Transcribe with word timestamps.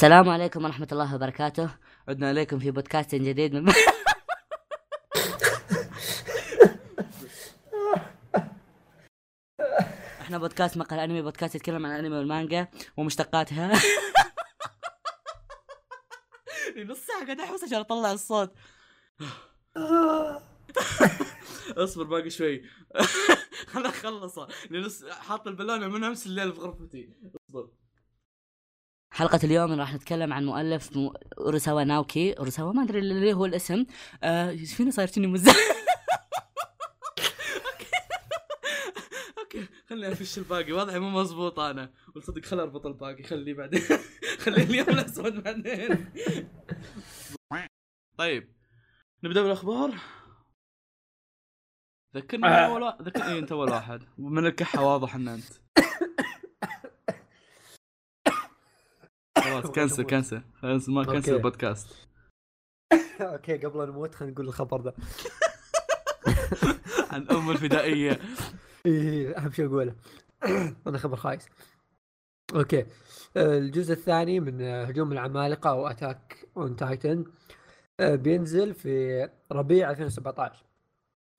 السلام 0.00 0.28
عليكم 0.28 0.64
ورحمة 0.64 0.88
الله 0.92 1.14
وبركاته. 1.14 1.70
عدنا 2.08 2.30
إليكم 2.30 2.58
في 2.58 2.70
بودكاست 2.70 3.14
جديد 3.14 3.54
من 3.54 3.68
إحنا 10.20 10.38
بودكاست 10.38 10.76
مقهى 10.76 10.96
الأنمي 10.96 11.22
بودكاست 11.22 11.54
يتكلم 11.54 11.86
عن 11.86 11.92
الأنمي 11.92 12.16
والمانجا 12.16 12.68
ومشتقاتها. 12.96 13.72
نص 16.76 16.98
ساعة 17.06 17.24
قاعد 17.24 17.40
أحوس 17.40 17.64
عشان 17.64 17.78
أطلع 17.78 18.12
الصوت. 18.12 18.52
اصبر 21.84 22.04
باقي 22.04 22.30
شوي. 22.30 22.62
خلنا 23.66 23.88
أخلصه. 23.88 24.48
لنص 24.70 25.04
حاط 25.04 25.46
البالونة 25.46 25.88
من 25.88 26.04
أمس 26.04 26.26
الليل 26.26 26.52
في 26.52 26.60
غرفتي. 26.60 27.12
اصبر. 27.48 27.79
حلقة 29.20 29.40
اليوم 29.44 29.72
راح 29.72 29.94
نتكلم 29.94 30.32
عن 30.32 30.46
مؤلف 30.46 30.96
م... 30.96 31.10
اوريساوا 31.38 31.84
ناوكي. 31.84 32.32
اوريساوا 32.32 32.72
ما 32.72 32.82
أدري 32.82 32.98
اللي 32.98 33.32
هو 33.32 33.44
الاسم. 33.44 33.86
آه 34.22 34.54
فينا 34.56 34.90
صاير؟ 34.90 35.08
فيني 35.08 35.26
مزع 35.26 35.52
أوكي. 37.08 37.26
أوكي. 39.38 39.66
خليني 39.88 40.12
أفش 40.12 40.38
الباقي. 40.38 40.72
واضح 40.72 40.94
مو 40.94 41.10
مزبوط 41.10 41.60
أنا. 41.60 41.92
والصدق 42.14 42.44
خل 42.44 42.60
أربط 42.60 42.86
الباقي. 42.86 43.22
خليه 43.22 43.54
بعدين. 43.54 43.82
خليه 44.44 44.62
اليوم 44.62 44.88
الأسود 44.88 45.42
بعدين. 45.42 46.12
طيب. 48.18 48.54
نبدأ 49.24 49.42
بالأخبار. 49.42 49.94
ذكرني 52.16 52.42
من 52.42 52.52
اول 52.52 52.82
واحد 52.82 53.02
ذكرني 53.02 53.32
إيه 53.32 53.38
أنت 53.38 53.52
أول 53.52 53.70
واحد. 53.70 54.02
من 54.18 54.46
الكحه 54.46 54.82
واضح 54.82 55.14
إن 55.14 55.28
أنت. 55.28 55.44
خلاص 59.50 59.66
cancel 59.76 60.02
cancel. 60.02 60.42
خلاص 60.62 60.88
ما 60.88 61.04
cancel. 61.04 61.34
البودكاست. 61.34 62.08
okay 63.20 63.56
قبل 63.58 63.80
أن 63.80 63.88
نموت 63.88 64.14
خلينا 64.14 64.32
نقول 64.34 64.48
الخبر 64.48 64.82
ذا 64.82 64.94
عن 67.12 67.28
أم 67.30 67.50
الفدائية. 67.50 68.18
إيه 68.86 69.36
أهم 69.38 69.52
شيء 69.52 69.66
أقوله. 69.66 69.94
أنا 70.86 70.98
خبر 70.98 71.16
خايس. 71.16 71.46
okay. 72.54 72.86
آه، 73.36 73.58
الجزء 73.58 73.92
الثاني 73.92 74.40
من 74.40 74.60
هجوم 74.62 75.12
العمالقة 75.12 75.70
أو 75.70 75.86
Attack 75.86 76.48
on 76.56 76.76
Titan 76.76 77.24
بينزل 78.00 78.74
في 78.74 79.28
ربيع 79.52 79.90
2017 79.90 80.64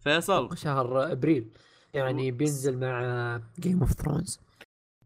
فيصل. 0.03 0.57
شهر 0.57 1.11
أبريل. 1.11 1.51
يعني 1.93 2.31
بينزل 2.31 2.77
مع 2.79 3.41
Game 3.59 3.79
of 3.79 3.91
Thrones 3.91 4.39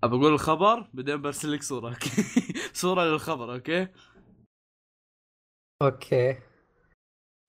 ابى 0.06 0.16
أقول 0.16 0.34
الخبر 0.34 0.90
بعدين 0.94 1.22
برسل 1.22 1.52
لك 1.52 1.64
صورة 1.64 1.90
okay؟ 1.90 2.10
صورة 2.82 3.04
للخبر 3.04 3.54
okay؟ 3.54 3.88
okay. 5.82 6.38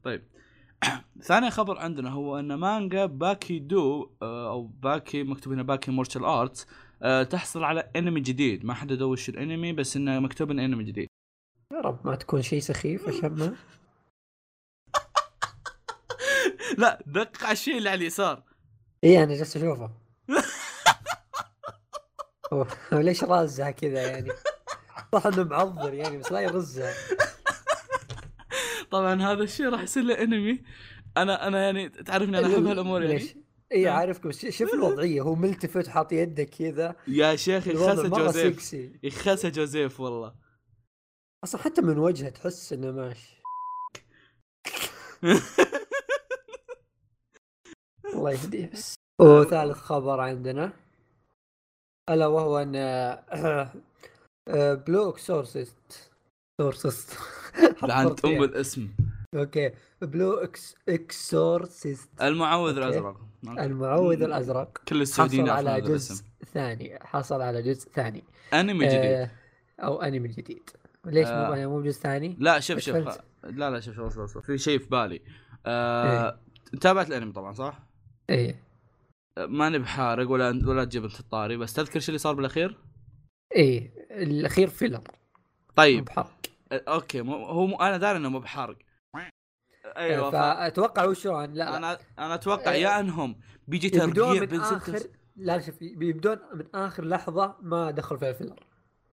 طيب. 0.02 0.22
ثاني 1.28 1.50
خبر 1.50 1.78
عندنا 1.78 2.10
هو 2.10 2.38
أن 2.38 2.54
مانجا 2.54 3.06
باكي 3.06 3.58
دو 3.58 4.10
آه، 4.22 4.50
أو 4.50 4.62
باكي 4.62 5.22
مكتوب 5.22 5.52
هنا 5.52 5.62
باكي 5.62 5.90
martial 5.90 6.24
arts 6.24 6.66
تحصل 7.30 7.64
على 7.64 7.90
انمي 7.96 8.20
جديد. 8.20 8.64
ما 8.64 8.74
حددوا 8.74 9.12
وش 9.12 9.28
الانمي 9.28 9.72
بس 9.72 9.96
إنه 9.96 10.20
مكتوب 10.20 10.50
إنه 10.50 10.64
انمي 10.64 10.84
جديد. 10.84 11.08
يا 11.72 11.80
رب 11.80 12.06
ما 12.06 12.16
تكون 12.16 12.42
شيء 12.42 12.60
سخيف 12.60 13.08
عشان 13.08 13.34
ما. 13.34 13.56
لا 16.78 17.02
دق 17.06 17.44
على 17.44 17.52
الشيء 17.52 17.78
اللي 17.78 17.88
على 17.88 17.98
اليسار. 17.98 18.42
إيه 19.04 19.24
أنا 19.24 19.34
جالس 19.34 19.56
أشوفه. 19.56 20.05
ليش 22.92 23.24
رازها 23.24 23.70
كذا 23.70 24.06
يعني؟ 24.06 24.32
صح 25.12 25.26
إنه 25.26 25.44
معضل 25.44 25.94
يعني 25.94 26.18
بس 26.18 26.32
لا 26.32 26.40
يرزها. 26.40 26.94
طبعا 28.90 29.22
هذا 29.22 29.42
الشيء 29.42 29.68
راح 29.68 29.82
يصير 29.82 30.02
له 30.02 30.22
انمي 30.22 30.62
أنا 31.16 31.46
أنا 31.46 31.64
يعني 31.64 31.88
تعرفني 31.88 32.38
أنا 32.38 32.46
أحب 32.46 32.66
هالامور 32.66 33.02
يعني. 33.02 33.14
ليش؟ 33.14 33.34
اي 33.72 33.88
عارفك 33.88 34.26
بس 34.26 34.46
شوف 34.46 34.74
الوضعية 34.74 35.20
هو 35.20 35.34
ملتفت 35.34 35.88
حاط 35.88 36.12
يده 36.12 36.44
كذا. 36.44 36.96
يا 37.08 37.36
شيخ 37.36 37.66
يخسى 37.66 38.08
جوزيف. 38.08 38.74
يخسى 39.02 39.50
جوزيف 39.50 40.00
والله. 40.00 40.34
أصلا 41.44 41.60
حتى 41.60 41.82
من 41.82 41.98
وجهه 41.98 42.28
تحس 42.28 42.72
إنه 42.72 42.90
ماشي. 42.90 43.42
الله 48.14 48.30
يهديه. 48.30 48.70
بس. 48.72 48.94
وثالث 49.20 49.76
خبر 49.76 50.20
عندنا. 50.20 50.72
ألا 52.10 52.26
وهو 52.26 52.58
أن 52.58 53.18
بلوك 54.86 55.18
سورسست 55.18 56.10
سورسست 56.60 57.18
لعنت 57.88 58.24
ام 58.24 58.42
الاسم 58.42 58.88
أوكي. 59.34 59.72
بلو 60.02 60.32
إكس 60.32 60.74
إكسورسيست. 60.88 62.22
المعوذ. 62.22 62.78
الأزرق. 62.78 63.20
المعوذ 63.48 64.22
الأزرق. 64.22 64.78
كل 64.88 65.02
السعوديين 65.02 65.50
حصل 65.50 65.68
على 65.68 65.80
جزء 65.80 66.24
ثاني. 66.54 66.98
حصل 67.02 67.40
على 67.42 67.62
جزء 67.62 67.88
ثاني. 67.90 68.24
أنمي 68.54 68.86
جديد. 68.86 69.00
آه، 69.00 69.30
أو 69.80 70.02
أنمي 70.02 70.28
جديد. 70.28 70.70
ليش 71.04 71.28
آه. 71.28 71.54
مو 71.54 71.70
مو 71.70 71.82
جزء 71.82 72.00
ثاني؟ 72.00 72.36
لا 72.40 72.60
شوف 72.60 72.78
شوف. 72.78 72.96
لا 73.44 73.70
لا 73.70 73.80
شوف 73.80 74.14
شوف. 74.14 74.38
في 74.38 74.58
شيء 74.58 74.78
في 74.78 74.88
بالي. 74.88 75.22
آه... 75.66 76.38
تابعت 76.80 77.08
الأنمي 77.08 77.32
طبعا 77.32 77.52
صح؟ 77.52 77.82
إيه. 78.30 78.50
آه، 78.50 78.65
ماني 79.38 79.78
بحارق 79.78 80.30
ولا 80.30 80.48
ولا 80.66 80.84
تجيب 80.84 81.04
أنت 81.04 81.20
الطاري 81.20 81.56
بس 81.56 81.72
تذكر 81.72 82.00
شو 82.00 82.08
اللي 82.08 82.18
صار 82.18 82.34
بالأخير؟ 82.34 82.78
إيه 83.54 83.92
الأخير 84.10 84.68
filler 84.68 85.02
طيب. 85.76 86.04
بحرق 86.04 86.32
okay 86.72 87.22
مو 87.22 87.34
هو 87.34 87.66
مو 87.66 87.76
أنا 87.76 87.96
داري 87.96 88.18
إنه 88.18 88.28
مو 88.28 88.40
بحارق. 88.40 88.76
أيوه 89.96 90.30
ف... 90.30 90.32
فأتوقع 90.32 91.04
وش 91.04 91.22
شلون؟ 91.22 91.52
لا 91.52 91.76
أنا 91.76 91.98
أنا 92.18 92.34
أتوقع 92.34 92.74
يا 92.74 93.00
أنهم 93.00 93.40
بيجي 93.68 93.90
ترقيع 93.90 94.32
من 94.32 94.46
بين 94.46 94.60
اخر 94.60 94.98
لا 95.36 95.60
شوف 95.60 95.74
بيبدون 95.80 96.38
من 96.54 96.64
آخر 96.74 97.04
لحظة 97.04 97.56
ما 97.60 97.90
دخلوا 97.90 98.20
في 98.20 98.30
ال 98.30 98.35
filler 98.35 98.65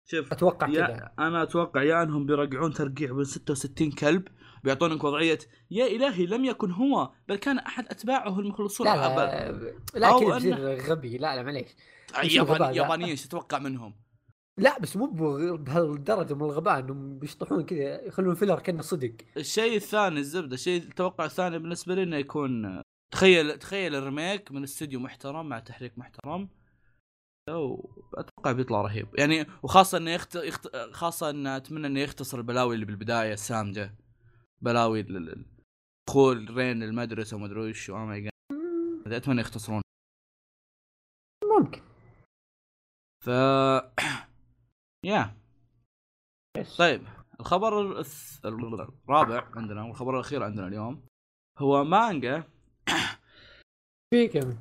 شوف 0.06 0.31
أتوقع 0.31 0.68
كذا. 0.68 1.12
أنا 1.19 1.44
أتوقع 1.44 1.84
يا 1.84 2.03
أنهم 2.03 2.25
بيرقعون 2.25 2.74
ترقيع 2.74 3.12
بين 3.12 3.24
66 3.24 3.91
كلب 3.91 4.28
بيعطونك 4.64 5.03
وضعية. 5.03 5.40
يا 5.72 5.86
إلهي 5.86 6.25
لم 6.25 6.46
يكن 6.46 6.72
هو 6.72 7.12
بل 7.28 7.36
كان 7.36 7.59
أحد 7.59 7.86
أتباعه 7.88 8.40
المخلصون 8.40 8.88
لا 8.88 8.96
لا 8.96 9.72
لا 9.96 10.08
أو 10.08 10.19
كذا 10.19 10.34
بيصير 10.34 10.81
غبي. 10.81 11.18
لا 11.18 11.36
لا 11.36 11.44
معليش. 11.44 11.75
ياباني 12.13 12.40
الغباء 12.40 12.72
ذا؟ 12.72 12.78
يابانيين 12.78 13.09
إيش 13.09 13.28
تتوقع 13.28 13.59
منهم؟ 13.59 13.96
لا 14.58 14.80
بس 14.80 14.97
مو 14.97 15.06
بهالدرجة 15.56 16.34
من 16.34 16.42
الغباء 16.42 16.80
إنهم 16.80 17.19
بيشطحون 17.19 17.63
كذا 17.63 18.02
يخلون 18.02 18.36
filler 18.35 18.59
كأنه 18.59 18.81
صدق. 18.81 19.13
الشيء 19.38 19.75
الثاني 19.75 20.19
الزبدة 20.19 20.53
الشيء 20.53 20.81
التوقع 20.81 21.25
الثاني 21.25 21.59
بالنسبة 21.59 21.96
لي 21.96 22.03
إنه 22.03 22.18
يكون 22.18 22.81
تخيل 23.12 23.59
تخيل 23.59 23.96
ال 23.96 24.03
remake 24.03 24.51
من 24.52 24.63
استوديو 24.63 25.00
محترم 25.00 25.50
مع 25.50 25.59
تحريك 25.59 25.97
محترم. 25.97 26.50
أتوقع 28.18 28.52
بيطلع 28.52 28.81
رهيب. 28.81 29.08
يعني 29.20 29.46
وخاصة 29.64 29.98
إنه 29.98 30.12
يخت... 30.12 30.36
يخت... 30.36 30.68
خاصة 30.92 31.30
إنه 31.30 31.58
أتمنى 31.58 31.88
إنه 31.88 32.00
يختصر 32.00 32.38
البلاوي 32.38 32.76
اللي 32.76 32.86
بالبداية 32.86 33.34
السامجه 33.34 33.96
بلاوي 34.62 35.06
دخول 36.09 36.54
رين 36.58 36.84
المدرسة 36.84 37.38
وما 37.38 37.46
أدري 37.46 37.70
وش 37.70 37.92
oh 37.92 37.94
my 37.94 38.30
God. 38.30 39.14
أتمنى 39.14 39.42
يختصرون. 39.42 39.81
ممكن. 41.59 41.81
ف 43.26 43.30
يا. 45.06 45.38
طيب 46.78 47.08
الخبر 47.40 48.04
الث- 48.04 48.46
الرابع 48.46 49.52
عندنا 49.56 49.84
والخبر 49.84 50.16
الأخير 50.16 50.44
عندنا 50.44 50.68
اليوم 50.68 51.06
هو 51.60 51.84
مانجا 51.84 52.44
في 54.14 54.28
كم 54.28 54.58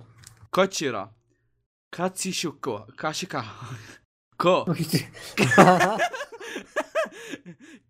كوتشيرا. 0.55 1.22
كاتسي 1.93 2.33
شوكو 2.33 2.79
كاشيكا 2.79 3.45
كو 4.41 4.65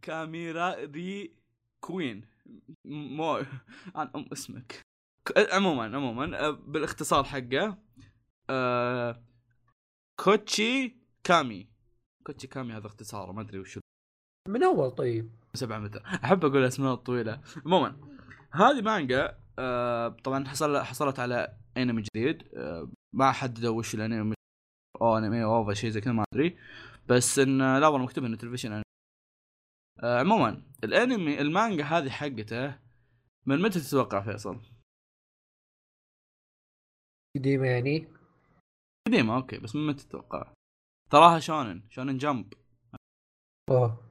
كاميرا 0.02 0.74
ري 0.74 1.34
كوين 1.80 2.28
مو 2.84 3.34
عن 3.94 4.10
ام 4.16 4.26
اسمك 4.32 4.82
عموما 5.52 5.84
عموما 5.96 6.46
آه، 6.46 6.50
بالاختصار 6.50 7.24
حقه 7.24 7.78
آه، 8.50 9.22
كوتشي 10.20 10.96
كامي. 11.24 11.68
كوتشي 12.26 12.46
كامي 12.46 12.72
هذا 12.72 12.86
اختصاره 12.86 13.32
ما 13.32 13.40
أدري 13.40 13.58
وش 13.58 13.78
من 14.48 14.62
أول 14.62 14.90
طيب. 14.90 15.30
سبعة 15.54 15.78
متر. 15.78 16.02
أحب 16.06 16.44
أقول 16.44 16.64
أسماء 16.64 16.94
طويله 16.94 17.40
عموما 17.66 17.96
هذه 18.50 18.82
مانجا 18.82 19.38
آه 19.58 20.08
طبعا 20.08 20.48
حصل 20.48 20.78
حصلت 20.78 21.18
على 21.18 21.56
أنمي 21.76 22.02
جديد. 22.02 22.54
آه 22.54 22.90
ما 23.14 23.32
حددوا 23.32 23.78
وش 23.78 23.94
الأنمي 23.94 24.34
أو 25.00 25.18
أنمي 25.18 25.44
OVA 25.44 25.74
شيء 25.74 25.90
زي 25.90 26.00
كذا 26.00 26.12
ما 26.12 26.24
أدري. 26.34 26.58
بس 27.08 27.38
إن 27.38 27.58
لا 27.80 27.88
والله 27.88 28.06
مكتوب 28.06 28.24
إنه 28.24 28.36
تلفزيون 28.36 28.72
أنمي. 28.72 28.84
آه 30.02 30.20
عموما 30.20 30.62
الأنمي 30.84 31.40
المانجا 31.40 31.84
هذه 31.84 32.10
حقته 32.10 32.78
من 33.46 33.62
متى 33.62 33.80
تتوقع 33.80 34.20
فيصل؟ 34.20 34.60
قديمة 37.36 37.66
يعني؟ 37.66 38.06
قديمة 39.08 39.36
أوكي 39.36 39.58
بس 39.58 39.76
من 39.76 39.86
متى 39.86 40.04
تتوقع؟ 40.04 40.52
تراها 41.10 41.38
شونن 41.38 41.82
شونن 41.90 42.18
Jump 42.18 42.54
أوه. 43.70 44.08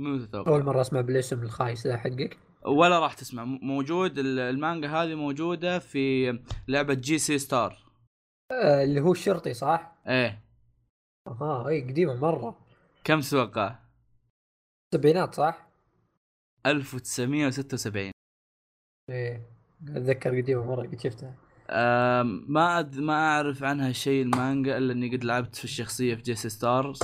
مو 0.00 0.18
تتوقع؟ 0.18 0.52
أول 0.52 0.64
مرة 0.64 0.80
أسمع 0.80 1.00
بالاسم 1.00 1.42
الخايس 1.42 1.86
ذا 1.86 1.96
حقك. 1.96 2.38
ولا 2.66 2.98
راح 2.98 3.14
تسمع 3.14 3.44
موجود 3.44 4.18
ال- 4.18 4.38
المانجا 4.38 4.88
هذه 4.88 5.14
موجودة 5.14 5.78
في 5.78 6.38
لعبة 6.68 6.94
جي 6.94 7.38
ستار 7.38 7.76
آه 8.52 8.84
اللي 8.84 9.00
هو 9.00 9.12
الشرطي 9.12 9.54
صح؟ 9.54 9.92
إيه 10.06 10.42
أها 11.28 11.68
إي 11.68 11.80
قديمة 11.82 12.14
مرة 12.16 12.58
كم 13.04 13.20
تتوقع؟ 13.20 13.78
السبعينات 14.94 15.34
صح؟ 15.34 15.68
1976 16.66 18.10
إيه 19.10 19.42
أتذكر 19.88 20.36
قديمة 20.40 20.64
مرة 20.64 20.82
قد 20.86 21.00
شفتها 21.00 21.34
ما 22.48 22.78
أد... 22.78 22.98
ما 22.98 23.12
أعرف 23.12 23.62
عنها 23.64 23.92
شيء 23.92 24.22
المانجا 24.22 24.78
إلا 24.78 24.92
إني 24.92 25.16
قد 25.16 25.24
لعبت 25.24 25.56
في 25.56 25.64
الشخصية 25.64 26.14
في 26.14 26.22
جيسي 26.22 26.48
ستارز 26.48 26.98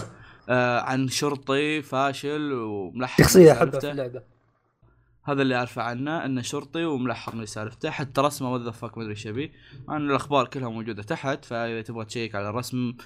أه 0.49 0.81
عن 0.81 1.09
شرطي 1.09 1.83
فاشل 1.83 2.53
وملحق 2.53 3.23
شخصية 3.23 3.53
أحبها 3.53 3.81
في. 3.81 3.91
اللعبة 3.91 4.23
هذا 5.27 5.43
اللي 5.43 5.57
أعرفه 5.57 5.83
عنه 5.83 6.25
إنه 6.25 6.43
شرطي 6.43 6.85
وملحق 6.85 7.45
سالفته 7.45 7.91
حتى 7.91 8.21
رسمه 8.21 8.53
وذا 8.53 8.71
fuck 8.71 8.97
ما 8.99 9.03
أدري 9.03 9.13
إيش 9.15 9.27
يبي. 9.27 9.53
مع 9.89 9.97
إن 9.97 10.11
الأخبار 10.11 10.49
كلها 10.49 10.69
موجودة 10.69 11.03
تحت 11.03 11.45
فإذا 11.45 11.83
تبغى 11.83 12.05
تشيّك 12.05 12.35
على 12.35 12.49
الرسم 12.49 12.97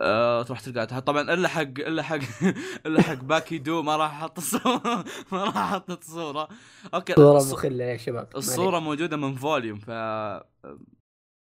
أه 0.00 0.42
تروح 0.42 0.60
تلقاها 0.60 0.84
تحت 0.84 1.06
طبعا 1.06 1.22
إلا 1.22 1.48
حق 1.48 1.60
إلا 1.62 2.02
حق 2.02 2.18
إلا 2.86 3.02
حق 3.02 3.14
باكي 3.24 3.58
دو 3.58 3.82
ما 3.82 3.96
راح 3.96 4.12
أحط 4.22 4.38
الصورة 4.38 5.04
ما 5.32 5.44
راح 5.44 5.56
أحط 5.56 5.90
الصورة. 5.90 6.48
أوكي 6.94 7.12
صورة 7.14 7.40
الص- 7.40 7.52
مخلة 7.52 7.84
يا 7.84 7.96
شباب 7.96 8.28
الصورة 8.36 8.78
موجودة 8.78 9.16
من 9.16 9.34
volume 9.34 9.78
ف 9.78 9.90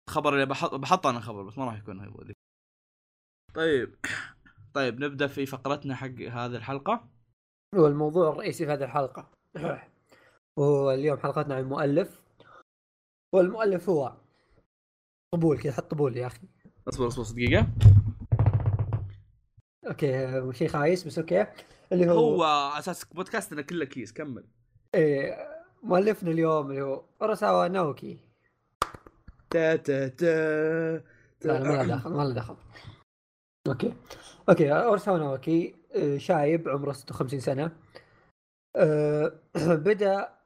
خبر 0.09 0.33
اللي 0.33 0.45
بحط 0.45 0.75
بحط 0.75 1.07
أنا 1.07 1.19
خبر 1.19 1.43
بس 1.43 1.57
ما 1.57 1.65
راح 1.65 1.77
يكون 1.77 1.99
هو 1.99 2.21
ذي. 2.23 2.33
طيب 3.55 3.95
طيب 4.75 4.99
نبدأ 5.03 5.27
في 5.27 5.45
فقرتنا 5.45 5.95
حق 5.95 6.07
هذه 6.21 6.55
الحلقة. 6.55 7.09
هو 7.75 7.87
الموضوع 7.87 8.29
الرئيسي 8.29 8.65
في 8.65 8.71
هذه 8.71 8.83
الحلقة. 8.83 9.29
وهو 10.59 10.91
اليوم 10.91 11.17
حلقتنا 11.17 11.55
عن 11.55 11.61
المؤلف. 11.61 12.21
والمؤلف 13.33 13.89
هو 13.89 14.17
طبول 15.33 15.59
كذا 15.59 15.73
حط 15.73 15.91
طبول 15.91 16.17
يا 16.17 16.27
أخي. 16.27 16.47
اصبر 16.87 17.07
اصبر 17.07 17.23
دقيقة. 17.23 17.67
أوكي 19.87 20.53
شيء 20.53 20.67
خايس 20.67 21.03
بس 21.03 21.19
أوكي. 21.19 21.45
اللي 21.91 22.09
هو, 22.09 22.43
هو 22.43 22.43
أساس 22.79 23.05
بودكاستنا 23.05 23.61
كله 23.61 23.85
كيس 23.85 24.13
كمل. 24.13 24.47
إيه 24.95 25.37
مؤلفنا 25.83 26.31
اليوم 26.31 26.71
اللي 26.71 26.81
هو 26.81 27.03
أوراساوا 27.21 27.67
ناوكي 27.67 28.19
تا 29.49 29.75
تا 29.75 30.07
تا 30.07 30.97
لا 31.43 31.59
لا 31.59 31.59
ما 31.59 31.83
له 31.83 31.95
دخل 31.95 32.09
ما 32.09 32.23
له 32.23 32.33
دخل. 32.33 32.57
أوكي. 33.67 33.93
أوكي 34.49 34.71
أوراساوا 34.73 35.17
ناوكي 35.17 35.75
آه، 35.95 36.17
شايب 36.17 36.69
عمره 36.69 36.91
56 36.91 37.39
سنة. 37.39 37.71
آه، 38.75 39.39
بدأ 39.85 40.38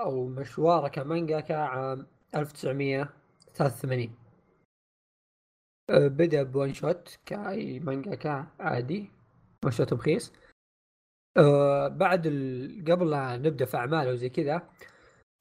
أو 0.00 0.28
مشواره 0.28 0.88
كمانجاكا 0.88 1.56
عام 1.56 2.06
1983 2.34 4.20
آه، 5.90 6.08
بدأ 6.08 6.42
ب 6.42 6.50
one 6.50 6.74
shot 6.74 7.18
كأي 7.26 7.80
مانجاكا 7.80 8.46
عادي 8.60 9.10
one 9.64 9.70
shot 9.70 9.92
رخيص. 9.92 10.32
آه، 11.36 11.88
بعد 11.88 12.26
ال... 12.26 12.84
قبل 12.88 13.10
لا 13.10 13.36
نبدأ 13.36 13.64
في 13.64 13.76
اعماله 13.76 14.12
وزي 14.12 14.28
كذا 14.28 14.68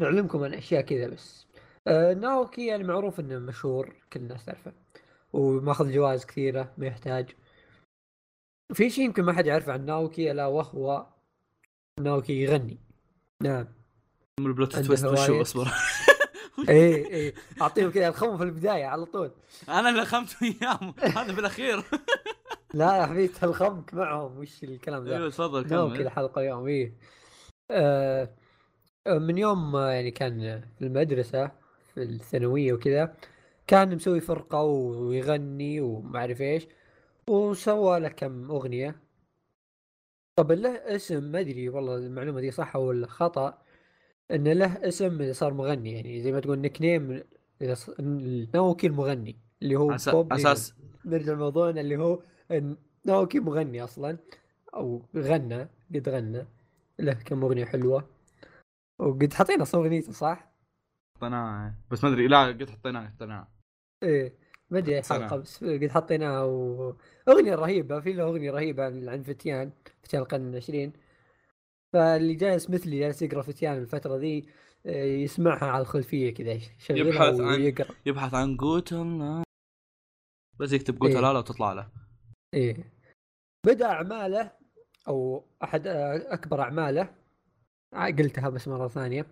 نعلمكم 0.01 0.43
عن 0.43 0.53
أشياء 0.53 0.81
كذا 0.81 1.07
بس. 1.07 1.47
آه، 1.87 2.13
ناوكي 2.13 2.67
يعني 2.67 2.83
معروف 2.83 3.19
إنه 3.19 3.39
مشهور 3.39 3.95
كل 4.13 4.19
الناس 4.19 4.45
تعرفه 4.45 4.73
وماخذ 5.33 5.91
جوائز 5.91 6.25
كثيرة 6.25 6.73
ما 6.77 6.87
يحتاج. 6.87 7.35
في 8.73 8.89
شيء 8.89 9.05
يمكن 9.05 9.23
ما 9.23 9.33
حد 9.33 9.45
يعرفه 9.45 9.73
عن 9.73 9.85
ناوكي 9.85 10.31
ألا 10.31 10.47
وهو 10.47 11.07
ناوكي 11.99 12.41
يغني. 12.41 12.77
نعم. 13.43 13.78
ال 14.45 14.51
plot 14.51 14.75
twist 14.75 15.05
وشو. 15.05 15.41
أصبر. 15.41 15.67
إيه 16.69 17.05
إيه. 17.05 17.33
أعطيهم 17.61 17.91
كذا 17.91 18.07
الخوف 18.07 18.37
في 18.37 18.43
البداية 18.43 18.85
على 18.85 19.05
طول. 19.05 19.31
أنا 19.69 19.89
اللي 19.89 20.05
خمت 20.05 20.35
وياهم. 20.41 20.93
هذا 20.99 21.33
بالأخير. 21.33 21.83
لا 22.73 22.97
يا 22.97 23.05
حبيبي 23.05 23.33
الخمك 23.43 23.93
معهم. 23.93 24.37
وش 24.37 24.63
الكلام 24.63 25.05
ذا؟ 25.05 25.17
أيوه 25.17 25.29
تفضل 25.29 25.69
كمل. 25.69 26.01
الحلقة 26.01 26.41
اليوم 26.41 26.67
إيه. 26.67 26.93
آه 27.71 28.29
من 29.07 29.37
يوم 29.37 29.71
ما 29.71 29.93
يعني 29.93 30.11
كان 30.11 30.63
في 30.79 30.85
المدرسة 30.85 31.51
في 31.93 32.03
الثانوية 32.03 32.73
وكذا 32.73 33.15
كان 33.67 33.95
مسوي 33.95 34.19
فرقة 34.19 34.61
ويغني 34.61 35.81
وما 35.81 36.19
أعرف 36.19 36.41
إيش 36.41 36.67
وسوى 37.27 37.99
له 37.99 38.09
كم 38.09 38.51
أغنية. 38.51 38.95
طب 40.35 40.51
له 40.51 40.69
اسم 40.69 41.23
ما 41.23 41.39
أدري 41.39 41.69
والله 41.69 41.95
المعلومة 41.95 42.41
دي 42.41 42.51
صح 42.51 42.75
ولا 42.75 43.07
خطأ. 43.07 43.57
إن 44.31 44.47
له 44.47 44.87
اسم 44.87 45.21
اذا 45.21 45.33
صار 45.33 45.53
مغني 45.53 45.91
يعني 45.93 46.21
زي 46.21 46.31
ما 46.31 46.39
تقول 46.39 46.59
nickname 46.59 47.23
إذا 47.61 47.73
ص... 47.73 47.89
ناوكي 48.53 48.87
المغني 48.87 49.35
اللي 49.61 49.75
هو 49.75 49.97
أس- 49.97 50.09
بوب. 50.09 50.33
أساس 50.33 50.73
نرجع 51.05 51.33
لموضوعنا 51.33 51.81
اللي 51.81 51.97
هو 51.97 52.19
ناوكي 53.05 53.39
مغني 53.39 53.83
أصلا 53.83 54.17
أو 54.73 55.01
غنى 55.15 55.67
قد 55.95 56.09
غنى 56.09 56.45
له 56.99 57.13
كم 57.13 57.43
أغنية 57.43 57.65
حلوة 57.65 58.07
وقد 58.99 59.33
حطينا 59.33 59.63
صوت 59.63 59.75
اغنيته 59.85 60.11
صح؟ 60.11 60.51
حطيناه 61.17 61.73
بس 61.91 62.03
ما 62.03 62.09
أدري 62.09 62.27
لا 62.27 62.47
قد 62.47 62.69
حطيناه 62.69 63.07
حطيناه 63.07 63.47
إيه 64.03 64.33
ما 64.69 64.77
أدري. 64.79 65.01
حلقة 65.01 65.37
بس 65.37 65.63
قد 65.63 65.87
حطيناها 65.91 66.43
و... 66.43 66.95
اغنيه 67.29 67.55
رهيبة 67.55 67.99
في 67.99 68.13
له 68.13 68.23
أغنية 68.23 68.51
رهيبة 68.51 68.85
عن 69.11 69.21
فتيان 69.23 69.71
فتيان 70.03 70.21
القرن 70.21 70.49
العشرين 70.49 70.93
فاللي 71.93 72.33
جالس 72.33 72.69
مثلي 72.69 72.99
جالس 72.99 73.21
يقرأ 73.21 73.41
فتيان 73.41 73.77
الفترة 73.77 74.17
ذي 74.17 74.45
آه، 74.85 75.03
يسمعها 75.03 75.65
على 75.65 75.81
الخلفية 75.81 76.33
كذا 76.33 76.59
يبحث 76.89 77.39
عن- 77.39 77.61
يبحث 78.05 78.33
عن 78.33 78.57
جوتن 78.57 79.43
بس 80.59 80.71
يكتب 80.71 80.99
جوتن 80.99 81.15
إيه. 81.15 81.21
لا 81.33 81.37
وتطلع 81.39 81.73
له. 81.73 81.89
إيه. 82.53 82.91
بدأ 83.65 83.85
أعماله 83.85 84.51
أو 85.07 85.45
أحد 85.63 85.87
أكبر 85.87 86.61
أعماله 86.61 87.15
ع- 87.93 88.09
قلتها 88.09 88.49
بس 88.49 88.67
مرة 88.67 88.87
ثانية 88.87 89.25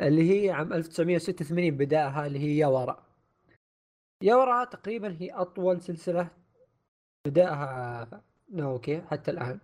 اللي 0.00 0.30
هي 0.44 0.50
عام 0.50 0.72
1986 0.72 1.70
بدأها 1.76 2.26
اللي 2.26 2.38
هي 2.38 2.56
ياورا. 2.58 3.06
ياورا 4.22 4.64
تقريبا 4.64 5.16
هي 5.20 5.30
أطول 5.30 5.80
سلسلة 5.82 6.30
بدأها 7.26 8.22
ناوكي 8.52 9.00
حتى 9.02 9.30
الآن. 9.30 9.60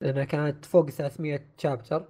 لأنها 0.00 0.24
كانت 0.24 0.64
فوق 0.64 0.90
300 0.90 1.40
شابتر 1.58 2.08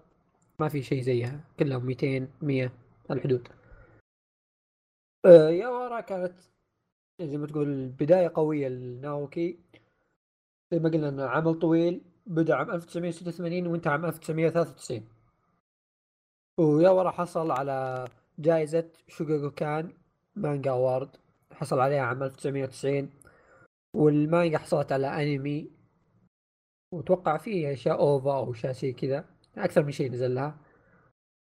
ما 0.60 0.68
في 0.68 0.82
شيء 0.82 1.02
زيها. 1.02 1.40
كلهم 1.58 1.86
200 1.86 2.28
100 2.42 2.72
الحدود. 3.10 3.48
آه، 5.26 5.50
ياورا 5.50 6.00
كانت 6.00 6.34
زي 7.20 7.36
ما 7.36 7.46
تقول 7.46 7.88
بداية 7.88 8.32
قوية 8.34 8.68
لناوكي 8.68 9.58
زي 10.72 10.78
ما 10.78 10.88
قلنا 10.88 11.08
إنه 11.08 11.24
عمل 11.24 11.54
طويل 11.54 12.02
بدأ 12.26 12.54
عام 12.54 12.70
1986 12.70 13.66
وانتهى 13.66 13.92
عام 13.92 14.04
1993 14.04 15.08
وياورا 16.58 17.10
حصل 17.10 17.50
على 17.50 18.04
جائزة 18.38 18.90
شوغاكوكان 19.08 19.92
manga 20.36 20.70
award 20.70 21.16
حصل 21.52 21.80
عليها 21.80 22.02
عام 22.02 22.22
1990 22.22 23.10
والمانجا 23.94 24.58
حصلت 24.58 24.92
على 24.92 25.06
أنمي 25.06 25.70
وتوقع 26.92 27.36
فيه 27.36 27.72
أشياء 27.72 27.98
OVA 28.00 28.36
أو 28.36 28.52
أشياء 28.52 28.90
كذا 28.90 29.24
أكثر 29.58 29.84
من 29.84 29.92
شيء 29.92 30.12
نزل 30.12 30.34
لها 30.34 30.58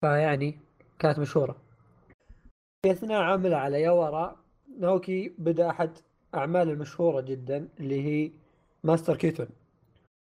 فيعني 0.01 0.59
كانت 0.99 1.19
مشهورة. 1.19 1.55
في 2.85 2.91
أثناء 2.91 3.21
عمله 3.21 3.57
على 3.57 3.81
ياورا 3.81 4.35
ناوكي 4.79 5.29
بدأ 5.37 5.69
أحد 5.69 5.97
أعماله 6.35 6.71
المشهورة 6.71 7.21
جدا 7.21 7.69
اللي 7.79 8.01
هي 8.01 8.31
ماستر 8.83 9.15
كيتون. 9.15 9.47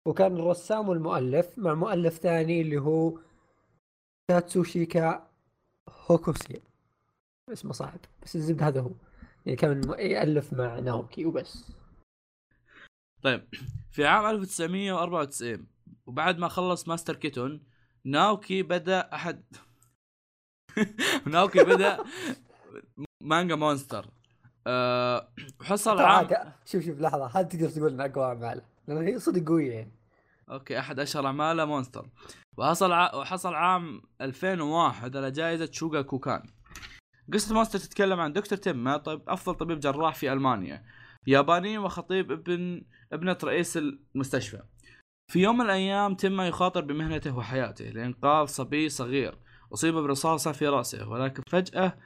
وكان 0.06 0.36
الرسام 0.36 0.88
والمؤلف 0.88 1.58
مع 1.58 1.74
مؤلف 1.74 2.18
ثاني 2.18 2.60
اللي 2.60 2.78
هو 2.78 3.18
تاتسوشيكا 4.28 5.26
هوكوسي. 6.10 6.62
اسمه 7.52 7.72
صعب 7.72 8.00
بس 8.22 8.36
الزبد 8.36 8.62
هذا 8.62 8.80
هو. 8.80 8.90
يعني 9.46 9.56
كان 9.56 9.90
يألف 9.98 10.52
مع 10.52 10.78
ناوكي 10.78 11.26
وبس. 11.26 11.75
طيب 13.26 13.48
في 13.90 14.06
عام 14.06 14.26
1994 14.26 15.66
وبعد 16.06 16.38
ما 16.38 16.48
خلص 16.48 16.88
ماستر 16.88 17.16
كيتون 17.16 17.62
ناوكي 18.04 18.62
بدأ 18.62 19.14
أحد 19.14 19.42
ناوكي 21.32 21.64
بدأ 21.64 22.04
مانجا 23.22 23.54
مونستر. 23.54 24.06
أه 24.66 25.28
عام 25.86 26.28
شوف 26.66 26.84
شوف 26.84 27.00
لحظة 27.00 27.26
هل 27.26 27.48
تقدر 27.48 27.68
تقول 27.68 27.92
ان 27.92 28.00
أقوى 28.00 28.24
اعماله؟ 28.24 28.62
لأن 28.88 29.06
هي 29.06 29.18
صدق 29.18 29.48
قوية 29.48 29.72
يعني. 29.72 29.92
أوكي 30.50 30.78
أحد 30.78 31.00
أشهر 31.00 31.26
أعماله 31.26 31.64
مونستر. 31.64 32.08
وحصل 32.56 32.92
ع... 32.92 33.14
وحصل 33.14 33.54
عام 33.54 34.02
2001 34.20 35.16
على 35.16 35.30
جائزة 35.30 35.68
شوغاكوكان. 35.72 36.42
قصة 37.32 37.54
مونستر 37.54 37.78
تتكلم 37.78 38.20
عن 38.20 38.32
دكتور 38.32 38.58
تينما 38.58 38.96
طيب 38.96 39.22
أفضل 39.28 39.54
طبيب 39.54 39.80
جراح 39.80 40.14
في 40.14 40.32
ألمانيا. 40.32 40.84
ياباني 41.26 41.78
وخطيب 41.78 42.32
ابن 42.32 42.82
ابنة 43.12 43.38
رئيس 43.44 43.76
المستشفى. 43.76 44.62
في 45.32 45.38
يوم 45.42 45.58
من 45.58 45.64
الأيام 45.64 46.14
تم 46.14 46.40
يخاطر 46.40 46.80
بمهنته 46.80 47.36
وحياته 47.36 47.84
لإنقاذ 47.84 48.46
صبي 48.46 48.88
صغير 48.88 49.38
أصيب 49.72 49.94
برصاصة 49.94 50.52
في 50.52 50.68
رأسه 50.68 51.08
ولكن 51.08 51.42
فجأة 51.50 51.98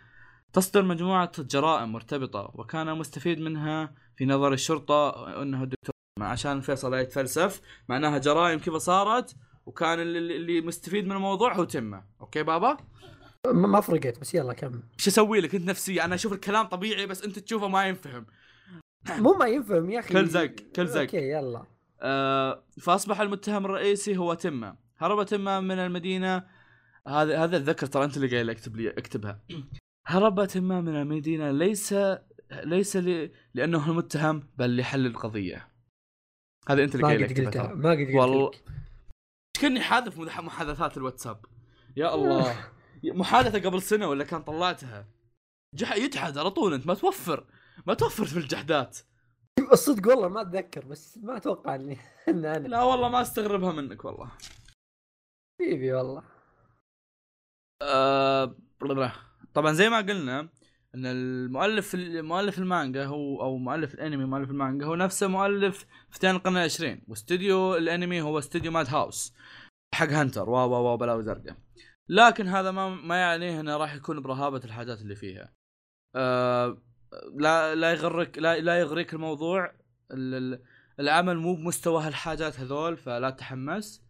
تصدر 0.52 0.83
مجموعة 0.83 1.33
جرائم 1.42 1.92
مرتبطة 1.92 2.50
وكان 2.54 2.88
المستفيد 2.88 3.40
منها 3.40 3.95
في 4.16 4.26
نظر 4.26 4.52
الشرطة 4.52 5.26
أنه 5.42 5.62
الدكتور 5.62 5.95
عشان 6.21 6.61
فيصل 6.61 6.95
يتفلسف 6.95 7.61
معناها 7.88 8.19
جرائم 8.19 8.59
كيف 8.59 8.75
صارت 8.75 9.37
وكان 9.66 10.00
اللي, 10.00 10.37
اللي 10.37 10.61
مستفيد 10.61 11.07
من 11.07 11.12
الموضوع 11.12 11.54
هو 11.54 11.64
تمه. 11.64 12.04
أوكي 12.21 12.42
بابا؟ 12.42 12.76
ما 13.47 13.69
ما 13.69 13.80
فرقت 13.80 14.21
بس 14.21 14.35
يلا 14.35 14.52
كمل. 14.52 14.83
إيش 14.99 15.09
أسوي 15.09 15.40
لك؟ 15.40 15.54
أنت 15.54 15.64
نفسي 15.69 16.02
أنا 16.02 16.14
أشوف 16.14 16.33
الكلام 16.33 16.66
طبيعي 16.66 17.07
بس 17.07 17.25
أنت 17.25 17.38
تشوفه 17.38 17.69
ما 17.69 17.87
ينفهم. 17.87 18.26
مو 19.09 19.33
ما 19.33 19.47
ينفهم 19.47 19.90
يا 19.90 20.00
أخي. 20.00 20.14
كل 20.14 20.26
زق 20.26 20.54
كل 20.76 20.87
زق 20.87 21.00
أوكي 21.00 21.30
يلا. 21.30 21.64
آه 22.00 22.64
فأصبح 22.80 23.21
المتهم 23.21 23.64
الرئيسي 23.64 24.16
هو 24.16 24.35
تمه 24.35 24.76
هرب 24.99 25.26
تمه 25.26 25.61
من 25.61 25.78
المدينة. 25.78 26.47
هذا 27.09 27.45
هذا 27.45 27.57
اتذكر 27.57 27.87
ترى 27.87 28.04
أنت 28.04 28.16
اللي 28.16 28.28
قايل 28.28 28.50
أكتب 28.50 28.76
لي 28.76 28.90
أكتبها. 28.90 29.40
هرب 30.07 30.45
تمه 30.45 30.80
من 30.80 30.97
المدينة. 30.97 31.50
ليس 31.50 31.95
ليس 32.52 32.97
ل... 32.97 33.30
لأنه 33.54 33.90
المتهم 33.90 34.49
بل 34.59 34.76
لحل 34.76 35.07
القضية. 35.07 35.69
هذا 36.69 36.85
أنت 36.85 36.95
اللي 36.95 37.07
قايل 37.07 37.25
أكتبها. 37.25 37.75
ما 37.75 37.90
قد 37.90 37.99
قلت 37.99 38.14
والله. 38.14 38.50
لك. 38.50 38.64
كأني 39.61 39.80
حاذف 39.80 40.19
محادثات 40.19 40.97
الواتساب. 40.97 41.45
يا 41.97 42.14
الله. 42.14 42.71
محادثة 43.04 43.69
قبل 43.69 43.83
سنة 43.83 44.09
ولا 44.09 44.25
كان 44.25 44.42
طلعتها؟ 44.42 45.09
جح 45.75 45.97
يجحد 45.97 46.38
على 46.38 46.50
طول 46.50 46.75
أنت 46.75 46.87
ما 46.87 46.95
توفر. 46.95 47.47
ما 47.87 47.95
توفر 47.95 48.25
في 48.25 48.37
الجحدات 48.37 48.99
الصدق 49.73 50.09
والله 50.09 50.29
ما 50.29 50.41
أتذكر 50.41 50.85
بس 50.85 51.19
ما 51.19 51.37
أتوقع 51.37 51.75
اني 51.75 51.99
ان 52.29 52.45
أنا. 52.45 52.69
لا 52.69 52.83
والله 52.83 53.09
ما 53.09 53.21
أستغربها 53.21 53.73
منك 53.73 54.05
والله. 54.05 54.31
حبيبي 55.61 55.93
والله. 55.93 56.23
آه 57.83 58.57
طبعا 59.55 59.73
زي 59.73 59.89
ما 59.89 59.97
قلنا 59.97 60.41
إن 60.95 61.07
المؤلف 61.07 61.97
مؤلف 61.99 62.59
المانجا 62.59 63.05
هو 63.05 63.43
أو 63.43 63.57
مؤلف 63.59 63.95
الأنمي 63.95 64.25
مؤلف 64.25 64.50
المانجا 64.50 64.87
هو 64.87 64.95
نفسه 64.95 65.27
مؤلف 65.27 65.87
فتيان 66.11 66.35
القرن 66.37 66.57
العشرين 66.57 67.03
واستوديو 67.09 67.77
الأنمي 67.77 68.23
هو 68.23 68.39
استوديو 68.39 68.73
ماد 68.73 68.89
هاوس 68.89 69.35
حق 69.95 70.09
هنتر 70.09 70.50
واو 70.50 70.71
واو 70.71 70.85
واو 70.85 70.97
بلاوي 70.97 71.23
زرقاء 71.23 71.57
لكن 72.09 72.47
هذا 72.47 72.71
ما 72.71 72.89
ما 72.89 73.21
يعنيه 73.21 73.61
إنه 73.61 73.77
راح 73.77 73.95
يكون 73.95 74.23
برهابة 74.23 74.61
الحاجات 74.65 75.00
اللي 75.00 75.17
فيها. 75.17 75.53
آه 76.17 76.83
لا 77.35 77.75
لا 77.75 77.93
يغرك 77.93 78.38
لا 78.38 78.61
لا 78.61 78.81
يغريك 78.81 79.14
الموضوع. 79.14 79.73
ال- 80.11 80.35
ال- 80.35 80.62
العمل 81.00 81.37
مو 81.38 81.55
بمستوى 81.55 82.02
هالحاجات 82.02 82.61
هذول 82.61 82.97
فلا 82.97 83.31
تحمس. 83.31 84.05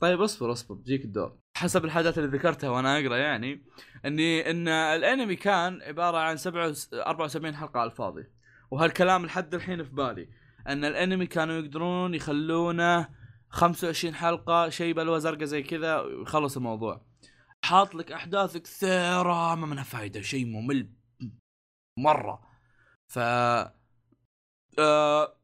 طيب 0.00 0.20
اصبر 0.20 0.52
اصبر 0.52 0.74
بيجيك 0.74 1.04
الدور. 1.04 1.38
حسب 1.56 1.84
الحاجات 1.84 2.18
اللي 2.18 2.38
ذكرتها 2.38 2.70
وأنا 2.70 2.98
أقرأ 2.98 3.16
يعني 3.16 3.64
إني 4.04 4.50
إن 4.50 4.68
الأنمي 4.68 5.36
كان 5.36 5.82
عبارة 5.82 6.18
عن 6.18 6.36
7 6.36 6.74
74 6.94 7.56
حلقة 7.56 7.80
على 7.80 7.90
الفاضي. 7.90 8.24
وهالكلام 8.70 9.26
لحد 9.26 9.54
الحين 9.54 9.84
في 9.84 9.90
بالي. 9.90 10.28
إن 10.68 10.84
الأنمي 10.84 11.26
كانوا 11.26 11.54
يقدرون 11.54 12.14
يخلونه 12.14 13.08
25 13.48 14.14
حلقة 14.14 14.68
شيء 14.68 14.94
بلوى 14.94 15.20
زرقاء 15.20 15.44
زي 15.44 15.62
كذا 15.62 16.00
ويخلص 16.00 16.56
الموضوع. 16.56 17.06
حاط 17.64 17.94
لك 17.94 18.12
أحداث 18.12 18.56
كثيرة 18.56 19.54
ما 19.54 19.66
منها 19.66 19.82
فايدة 19.84 20.20
شيء 20.20 20.46
ممل. 20.46 20.88
مرة. 21.96 22.40
ف 23.08 23.18
آه 24.78 25.36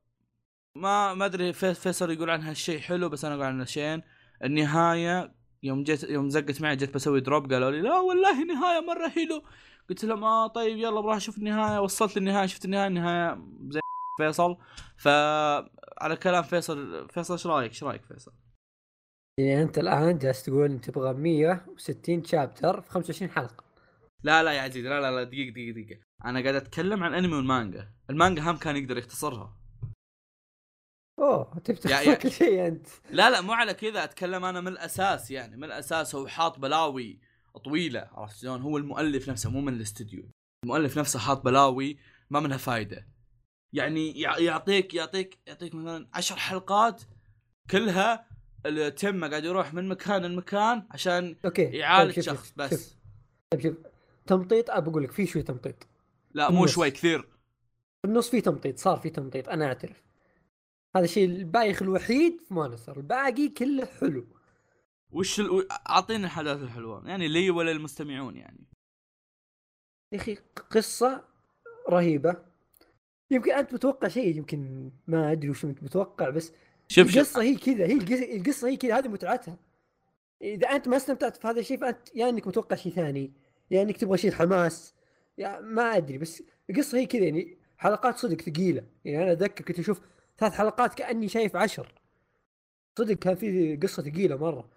ما 0.74 1.14
ما 1.14 1.24
أدري 1.26 1.52
في- 1.52 1.74
فيصل 1.74 2.10
يقول 2.10 2.30
عنها 2.30 2.50
الشيء 2.52 2.78
حلو 2.80 3.08
بس 3.08 3.24
أنا 3.24 3.34
أقول 3.34 3.46
عنها 3.46 3.64
شيئين 3.64 4.02
النهاية 4.44 5.34
يوم 5.62 5.82
جيت 5.84 6.04
يوم 6.04 6.30
زقت 6.30 6.60
معي 6.62 6.76
جيت 6.76 6.94
بسوي 6.94 7.20
دروب 7.20 7.52
قالوا 7.52 7.70
لي 7.70 7.80
لا 7.82 7.98
والله 8.00 8.44
نهاية 8.44 8.80
مرة 8.80 9.08
حلو. 9.08 9.42
قلت 9.90 10.04
لهم 10.04 10.24
آه 10.24 10.46
طيب 10.46 10.78
يلا 10.78 11.00
بروح 11.00 11.16
أشوف 11.16 11.38
النهاية. 11.38 11.78
وصلت 11.80 12.18
للنهايه 12.18 12.46
شفت 12.46 12.64
النهاية 12.64 12.86
النهاية 12.86 13.38
زي 13.70 13.80
فيصل. 14.18 14.56
ف 14.96 15.08
على 15.98 16.16
كلام 16.16 16.42
فيصل 16.42 17.08
فيصل 17.08 17.34
إيش 17.34 17.46
رأيك؟ 17.46 17.70
إيش 17.70 17.84
رأيك 17.84 18.04
فيصل؟ 18.04 18.32
يعني 19.38 19.62
أنت 19.62 19.78
الآن 19.78 20.18
جالس 20.18 20.42
تقول 20.42 20.80
تبغى 20.80 21.12
160 21.14 22.24
شابتر 22.24 22.80
في 22.80 22.90
25 22.90 23.30
حلقة. 23.30 23.64
لا 24.26 24.42
لا 24.42 24.52
يا 24.52 24.60
عزيز 24.60 24.84
لا 24.86 25.00
لا 25.00 25.10
لا 25.10 25.24
دقيقة 25.24 25.50
دقيقة 25.52 25.74
دقيقة. 25.80 26.00
أنا 26.24 26.40
قاعد 26.42 26.54
أتكلم 26.54 27.02
عن 27.02 27.10
الانمي 27.14 27.36
والمانجا 27.36 27.92
المانجا 28.10 28.42
هم 28.42 28.56
كان 28.56 28.76
يقدر 28.76 28.98
يختصرها. 28.98 29.56
أوه 31.18 31.58
تبي 31.58 31.78
يا- 31.92 32.14
كل 32.14 32.30
شيء 32.30 32.66
أنت؟ 32.66 32.86
لا 33.10 33.30
لا 33.30 33.40
مو 33.40 33.52
على 33.52 33.74
كذا 33.74 34.04
أتكلم 34.04 34.44
أنا 34.44 34.60
من 34.60 34.68
الأساس 34.68 35.30
يعني 35.30 35.56
من 35.56 35.64
الأساس 35.64 36.14
هو 36.14 36.26
حاط 36.26 36.58
بلاوي 36.58 37.20
طويلة 37.64 38.08
عرفت 38.12 38.36
شلون؟ 38.40 38.60
هو 38.60 38.76
المؤلف 38.78 39.28
نفسه 39.28 39.50
مو 39.50 39.60
من 39.60 39.74
الاستديو 39.74 40.30
المؤلف 40.64 40.98
نفسه 40.98 41.18
حاط 41.18 41.44
بلاوي 41.44 41.98
ما 42.30 42.40
منها 42.40 42.56
فايدة. 42.56 43.08
يعني 43.72 44.20
يع- 44.20 44.38
يعطيك 44.38 44.94
يعطيك 44.94 45.38
يعطيك 45.46 45.74
مثلا 45.74 46.08
عشر 46.14 46.36
حلقات 46.36 47.02
كلها 47.70 48.26
التم 48.66 49.24
قاعد 49.24 49.44
يروح 49.44 49.74
من 49.74 49.88
مكان 49.88 50.22
لمكان 50.24 50.86
عشان 50.90 51.36
أوكي 51.44 51.62
يعالج 51.62 52.14
طيب 52.14 52.24
شوف- 52.24 52.34
شخص 52.34 52.52
بس. 52.56 52.70
شوف 52.90 52.96
طيب 53.52 53.60
شوف. 53.62 53.76
تمطيط 54.26 54.70
أبى 54.70 54.90
أقول 54.90 55.02
لك 55.02 55.12
في 55.12 55.26
شوي 55.26 55.42
تمطيط. 55.42 55.86
لا 56.34 56.50
مو 56.50 56.58
النص. 56.58 56.74
شوي 56.74 56.90
كثير. 56.90 57.20
في 58.02 58.04
النص 58.04 58.30
في 58.30 58.40
تمطيط 58.40 58.78
صار 58.78 58.96
في 58.96 59.10
تمطيط 59.10 59.48
أنا 59.48 59.66
أعترف. 59.66 60.02
هذا 60.96 61.04
الشيء 61.04 61.24
البايخ 61.24 61.82
الوحيد 61.82 62.40
في 62.40 62.54
مونستر 62.54 62.96
الباقي 62.96 63.48
كله 63.48 63.84
حلو. 63.84 64.26
وش 65.10 65.40
ال... 65.40 65.72
اعطينا 65.72 66.26
الحدث 66.26 66.62
الحلوة 66.62 67.08
يعني 67.08 67.28
لي 67.28 67.50
ولا 67.50 67.72
المستمعون 67.72 68.36
يعني. 68.36 68.66
يا 70.12 70.18
أخي 70.18 70.38
قصة 70.70 71.24
رهيبة. 71.90 72.36
يمكن 73.30 73.52
أنت 73.52 73.74
متوقع 73.74 74.08
شيء 74.08 74.36
يمكن 74.36 74.90
ما 75.06 75.32
أدري 75.32 75.50
وش 75.50 75.64
أنت 75.64 75.82
متوقع 75.82 76.30
بس 76.30 76.52
شوف 76.88 77.06
شوف. 77.06 77.16
القصة 77.16 77.42
هي 77.42 77.56
كذا 77.56 77.86
هي 77.86 77.92
القصة, 77.92 78.36
القصة 78.36 78.68
هي 78.68 78.76
كذا 78.76 78.98
هذه 78.98 79.08
متعتها. 79.08 79.58
إذا 80.42 80.68
أنت 80.68 80.88
ما 80.88 80.96
استمتعت 80.96 81.36
في 81.36 81.48
هذا 81.48 81.60
الشيء 81.60 81.80
فأنت 81.80 82.16
يا 82.16 82.28
إنك 82.28 82.46
متوقع 82.46 82.76
شيء 82.76 82.92
ثاني. 82.92 83.32
يا 83.70 83.82
انك 83.82 83.96
تبغى 83.96 84.18
شيء 84.18 84.30
حماس. 84.32 84.94
يا 85.38 85.60
ما 85.60 85.96
أدري 85.96 86.18
بس 86.18 86.42
القصة 86.70 86.98
هي 86.98 87.06
كذا 87.06 87.24
يعني 87.24 87.58
حلقات 87.78 88.16
صدق 88.18 88.40
ثقيلة. 88.40 88.84
يعني 89.04 89.22
أنا 89.24 89.32
أتذكر 89.32 89.64
كنت 89.64 89.78
أشوف 89.78 90.00
ثلاث 90.38 90.52
حلقات 90.52 90.94
كأني 90.94 91.28
شايف 91.28 91.56
عشر. 91.56 91.92
صدق 92.98 93.14
كان 93.14 93.34
في 93.34 93.76
قصة 93.76 94.02
ثقيلة 94.02 94.36
مرة. 94.36 94.68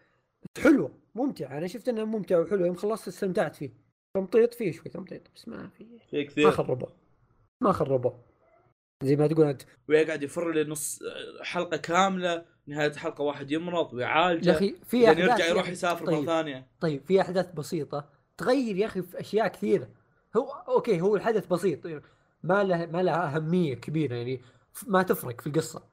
بس 0.44 0.64
حلوة 0.64 0.92
ممتعة. 1.16 1.58
أنا 1.58 1.68
شفت 1.68 1.90
إنها 1.90 2.04
ممتعة 2.06 2.40
وحلوة 2.40 2.68
يوم 2.68 2.76
خلصت 2.76 3.08
استمتعت 3.08 3.56
فيه. 3.56 3.70
تمطيط 4.16 4.54
فيه 4.54 4.72
شوي 4.72 4.90
تمطيط 4.92 5.22
بس 5.36 5.48
ما 5.48 5.70
في. 5.70 6.28
في 6.30 6.44
ما 6.46 6.52
خربه. 6.52 6.88
ما 7.62 7.72
خربه. 7.72 8.14
زي 9.04 9.16
ما 9.16 9.28
تقول 9.28 9.46
أنت. 9.46 9.62
ويقعد 9.90 10.24
يفر 10.24 10.52
لي 10.52 10.64
نص 10.64 11.00
حلقة 11.42 11.78
كاملة 11.78 12.46
نهاية 12.68 12.92
حلقة 12.94 13.22
واحد 13.22 13.52
يمرض 13.52 13.94
ويعالجه. 13.94 14.50
يا 14.50 14.56
أخي 14.56 14.76
في 14.86 15.08
أحداث 15.08 15.30
يرجع 15.30 15.46
يروح 15.46 15.62
يعني- 15.62 15.72
يسافر 15.74 16.06
طيب. 16.06 16.16
مره 16.18 16.26
ثانية. 16.26 16.68
طيب 16.82 17.04
في 17.06 17.22
أحداث 17.22 17.52
بسيطة. 17.52 18.10
تغير 18.40 18.78
يا 18.78 18.86
أخي 18.86 19.02
في 19.02 19.20
أشياء 19.20 19.48
كثيرة. 19.48 19.90
هو 20.38 20.52
أوكي 20.52 21.02
هو 21.02 21.16
الحدث 21.16 21.48
بسيط 21.48 21.88
ما 22.44 22.64
له 22.64 22.86
ما 22.86 23.04
له 23.04 23.12
أهمية 23.12 23.76
كبيرة 23.76 24.16
يعني 24.16 24.42
ما 24.88 25.04
تفرق 25.04 25.42
في 25.42 25.48
القصة. 25.48 25.84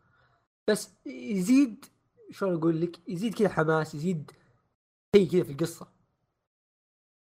بس 0.70 0.90
يزيد 1.06 1.84
شلون 2.30 2.54
أقول 2.54 2.80
لك 2.80 3.08
يزيد 3.08 3.34
كذا 3.34 3.48
حماس 3.48 3.94
يزيد 3.94 4.30
شيء 5.16 5.28
كذا 5.30 5.42
في 5.44 5.52
القصة. 5.52 5.86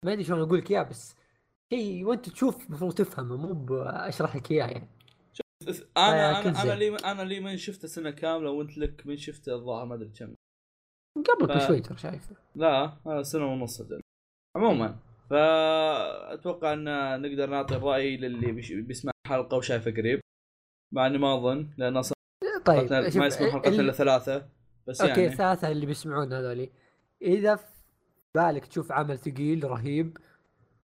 ما 0.05 0.13
أدري 0.13 0.23
شلون 0.23 0.41
أقول 0.41 0.57
لك 0.59 0.71
إياه 0.71 0.83
بس 0.83 1.15
شيء 1.73 2.05
وأنت 2.05 2.29
تشوف 2.29 2.65
المفروض 2.67 2.93
تفهمه 2.93 3.37
مو 3.37 3.53
باشرح 3.53 4.35
لك 4.35 4.51
إياه 4.51 4.67
يعني. 4.67 4.87
أنا 5.97 6.37
آه، 6.37 6.41
أنا 6.41 6.61
أنا. 6.63 6.73
لي 6.73 6.95
أنا 6.95 7.21
لي 7.21 7.39
من 7.39 7.57
شفته 7.57 7.87
سنة 7.87 8.11
كاملة 8.11 8.49
وأنت 8.49 8.77
لك 8.77 9.07
من 9.07 9.17
شفته 9.17 9.55
الظاهر 9.55 9.85
ما 9.85 9.95
أدري 9.95 10.09
كم. 10.09 10.35
قبل 11.15 11.47
ف- 11.47 11.57
بشوي 11.63 11.79
ترى 11.81 11.97
شايفه. 11.97 12.35
لا 12.55 12.97
آه، 13.05 13.21
سنة 13.21 13.45
ونص. 13.53 13.83
عموما. 14.55 14.99
فأتوقع 15.31 16.73
أن 16.73 16.83
نقدر 17.21 17.49
نعطي 17.49 17.75
الراي 17.75 18.17
للي 18.17 18.51
بيسمع 18.81 19.11
حلقه 19.27 19.57
وشايفه 19.57 19.91
قريب. 19.91 20.19
مع 20.93 21.07
إني 21.07 21.17
ما 21.17 21.35
أظن 21.37 21.69
لأن 21.77 21.97
أصلا 21.97 22.15
طيب 22.65 22.91
ما 22.93 22.99
يسمع 23.25 23.49
حلقة 23.49 23.69
ال- 23.69 23.79
إلا 23.79 23.91
ثلاثة 23.91 24.47
بس 24.87 25.01
أوكي 25.01 25.21
يعني. 25.21 25.35
ثلاثة 25.35 25.71
اللي 25.71 25.85
بيسمعون 25.85 26.33
هذولي. 26.33 26.69
إذا 27.21 27.55
في 27.55 27.65
بالك 28.35 28.65
تشوف 28.65 28.91
عمل 28.91 29.17
ثقيل 29.17 29.63
رهيب 29.63 30.17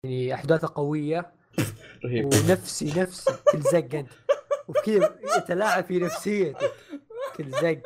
يعني 0.04 0.34
أحداثه 0.34 0.72
قوية. 0.74 1.32
رهيب. 2.04 2.24
ونفسي 2.24 3.00
نفسي 3.00 3.32
كل 3.52 3.60
زق 3.60 3.94
أنت. 3.94 4.10
وكذا 4.68 5.18
يتلاعب 5.36 5.84
في 5.84 5.98
نفسيتك 5.98 6.72
كل 7.36 7.50
زق. 7.50 7.82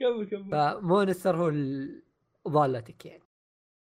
كمل 0.00 0.26
كمل. 0.30 0.50
فمونستر 0.50 1.36
هو 1.36 1.48
ال- 1.48 2.02
ضالتك 2.48 3.06
يعني. 3.06 3.22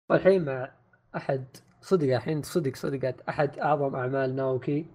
والحين 0.09 0.45
مع 0.45 0.71
أحد 1.15 1.45
صدق 1.81 2.15
الحين 2.15 2.41
صدق 2.41 2.75
صدقت 2.75 3.21
أحد 3.21 3.59
أعظم 3.59 3.95
أعمال 3.95 4.35
ناوكي 4.35 4.85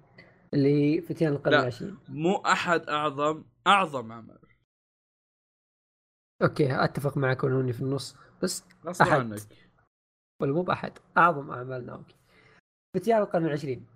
اللي 0.54 0.96
هي 0.96 1.00
فتيان 1.00 1.32
القرن. 1.32 1.54
العشرين. 1.54 1.98
مو 2.08 2.36
أحد 2.36 2.80
أعظم 2.80 3.44
أعظم 3.66 4.12
عمل 4.12 4.38
okay 6.42 6.84
أتفق 6.84 7.16
معك 7.16 7.44
ولو 7.44 7.72
في 7.72 7.80
النص 7.80 8.16
بس 8.42 8.64
أحد. 9.00 9.20
عنك. 9.20 9.40
ولا 10.42 10.52
مو 10.52 10.62
بأحد 10.62 10.92
أعظم 11.18 11.50
أعمال 11.50 11.86
ناوكي. 11.86 12.14
فتيان 12.96 13.22
القرن 13.22 13.46
العشرين. 13.46 13.86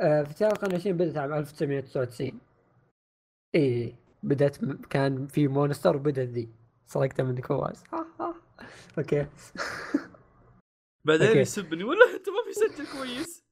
آه 0.00 0.22
فتيان 0.22 0.50
القرن 0.50 0.70
العشرين 0.70 0.96
بدأت 0.96 1.16
عام 1.16 1.32
1999 1.32 2.40
اي 3.54 3.94
بدأت 4.22 4.64
كان 4.90 5.26
في 5.26 5.48
Monster 5.48 5.96
وبدأت 5.96 6.28
ذي. 6.28 6.48
سرقتها 6.86 7.24
منك 7.24 7.46
فواز. 7.46 7.84
okay. 8.98 9.26
بعدين. 11.06 11.36
يسبني. 11.36 11.84
ولا 11.84 12.14
أنت 12.14 12.28
ما 12.28 12.42
في 12.44 12.52
سجل 12.52 12.86
كويس. 12.98 13.44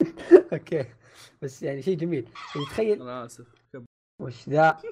okay. 0.52 0.84
بس 1.42 1.62
يعني 1.62 1.82
شيء 1.82 1.96
جميل. 1.96 2.28
يعني 2.54 2.66
تخيل 2.66 3.02
أنا 3.02 3.24
آسف. 3.24 3.46
كمل 3.72 3.84
وش 4.20 4.48
ذا؟ 4.48 4.82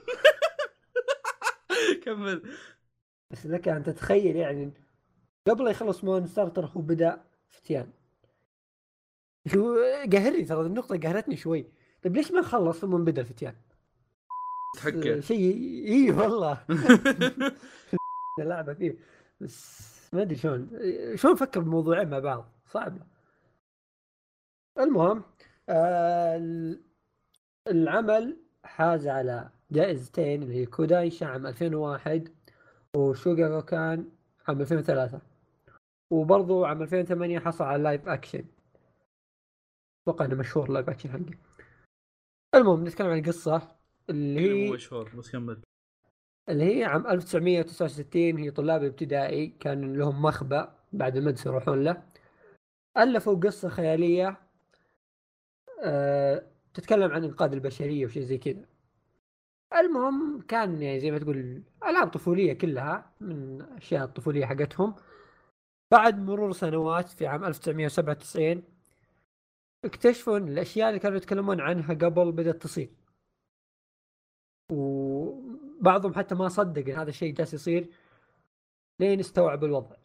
كمل. 2.05 2.43
بس 3.31 3.47
لك 3.47 3.69
ان 3.69 3.83
تتخيل 3.83 4.37
يعني 4.37 4.73
قبل 5.49 5.65
لا 5.65 5.71
يخلص 5.71 6.05
Monster 6.05 6.49
ترى 6.49 6.71
هو 6.77 6.81
بدأ 6.81 7.25
فتيان. 7.49 7.93
شو 9.47 9.77
قهرني 10.13 10.45
ترى 10.45 10.67
النقطة 10.67 10.99
قهرتني 10.99 11.37
شوي. 11.37 11.67
طيب 12.03 12.17
ليش 12.17 12.33
ما 12.33 12.43
خلص 12.43 12.79
ثم 12.79 13.05
بدأ 13.05 13.21
الفتيان؟ 13.23 13.55
تحكي 14.77 15.23
شيء 15.23 15.55
اي 15.89 16.11
والله. 16.11 16.67
اللعبة 18.41 18.75
فيه. 18.75 18.97
بس 19.41 19.98
ما 20.15 20.23
أدري 20.23 20.37
شلون 20.37 20.71
شلون 21.17 21.35
فكر 21.37 21.61
بموضوعين 21.61 22.11
مع 22.11 22.19
بعض؟ 22.19 22.49
صعبة 22.67 23.01
المهم 24.79 25.23
آه 25.69 26.37
ال- 26.37 26.83
العمل 27.69 28.37
حاز 28.65 29.07
على 29.09 29.51
جائزتين 29.71 30.43
اللي 30.43 30.55
هي 30.55 30.67
كودانشا 30.67 31.27
عام 31.27 31.47
2001 31.47 32.29
وشوغاكوكان 32.97 34.11
عام 34.49 34.61
2003 34.61 35.21
وبرضو 36.13 36.65
عام 36.65 36.83
2008 36.83 37.39
حصل 37.39 37.65
على 37.65 37.83
live 37.83 38.09
action 38.09 38.45
أتوقع 40.09 40.25
إنه 40.25 40.35
مشهور 40.35 40.71
live 40.71 40.89
action 40.91 41.09
حقه. 41.11 41.39
المهم 42.55 42.85
نتكلم 42.87 43.07
عن 43.07 43.19
القصة 43.19 43.77
اللي 44.11 44.41
مو 44.41 44.65
هي 44.67 44.71
مشهور 44.73 45.17
بس 45.17 45.31
كمل. 45.31 45.63
اللي 46.49 46.79
هي 46.79 46.85
عام 46.85 47.07
1969 47.07 48.39
هي 48.39 48.51
طلاب 48.51 48.85
ابتدائي 48.85 49.47
كان 49.61 49.97
لهم 49.97 50.23
مخبأ 50.23 50.75
بعد 50.93 51.17
المدرسة 51.17 51.51
يروحون 51.51 51.85
له. 51.85 52.03
ألفوا 52.99 53.35
قصة 53.35 53.69
خيالية 53.69 54.37
أه 55.85 56.47
تتكلم 56.75 57.13
عن 57.13 57.25
إنقاذ 57.25 57.53
البشرية 57.53 58.07
وشيء 58.07 58.23
زي 58.23 58.39
كذا. 58.39 58.65
المهم 59.75 60.41
كان 60.49 60.83
يعني 60.83 61.01
زي 61.01 61.11
ما 61.11 61.19
تقول 61.19 61.63
ألعاب 61.87 62.09
طفولية 62.09 62.53
كلها 62.53 63.13
من 63.21 63.61
الأشياء 63.61 64.05
الطفولية 64.05 64.47
حقتهم. 64.47 64.95
بعد 65.91 66.19
مرور 66.19 66.53
سنوات 66.53 67.09
في 67.09 67.27
عام 67.27 67.45
1997 67.45 68.63
اكتشفوا 69.85 70.39
إن 70.39 70.49
الأشياء 70.49 70.89
اللي 70.89 71.01
كانوا 71.01 71.17
يتكلمون 71.17 71.61
عنها 71.61 71.95
قبل 71.95 72.33
بدأت 72.33 72.63
تصير. 72.63 72.91
وبعضهم 75.81 76.15
حتى 76.15 76.35
ما 76.35 76.49
صدق 76.49 76.89
إن 76.93 76.99
هذا 76.99 77.11
الشيء 77.11 77.35
جالس 77.35 77.55
يصير 77.55 77.89
لين 79.01 79.21
استوعب 79.21 79.65
الوضع. 79.65 79.97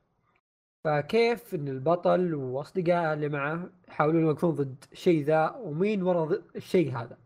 فكيف 0.84 1.56
إن 1.56 1.68
البطل 1.68 2.34
وأصدقائه 2.36 3.13
اللي 3.13 3.30
معه 3.30 3.70
يحاولون 3.88 4.22
يوقفون 4.24 4.51
ضد 4.56 4.86
الشيء 4.92 5.24
ذا 5.24 5.50
ومين 5.56 6.03
ورا 6.03 6.25
ض- 6.25 6.44
الشيء 6.56 6.98
هذا؟ 6.98 7.18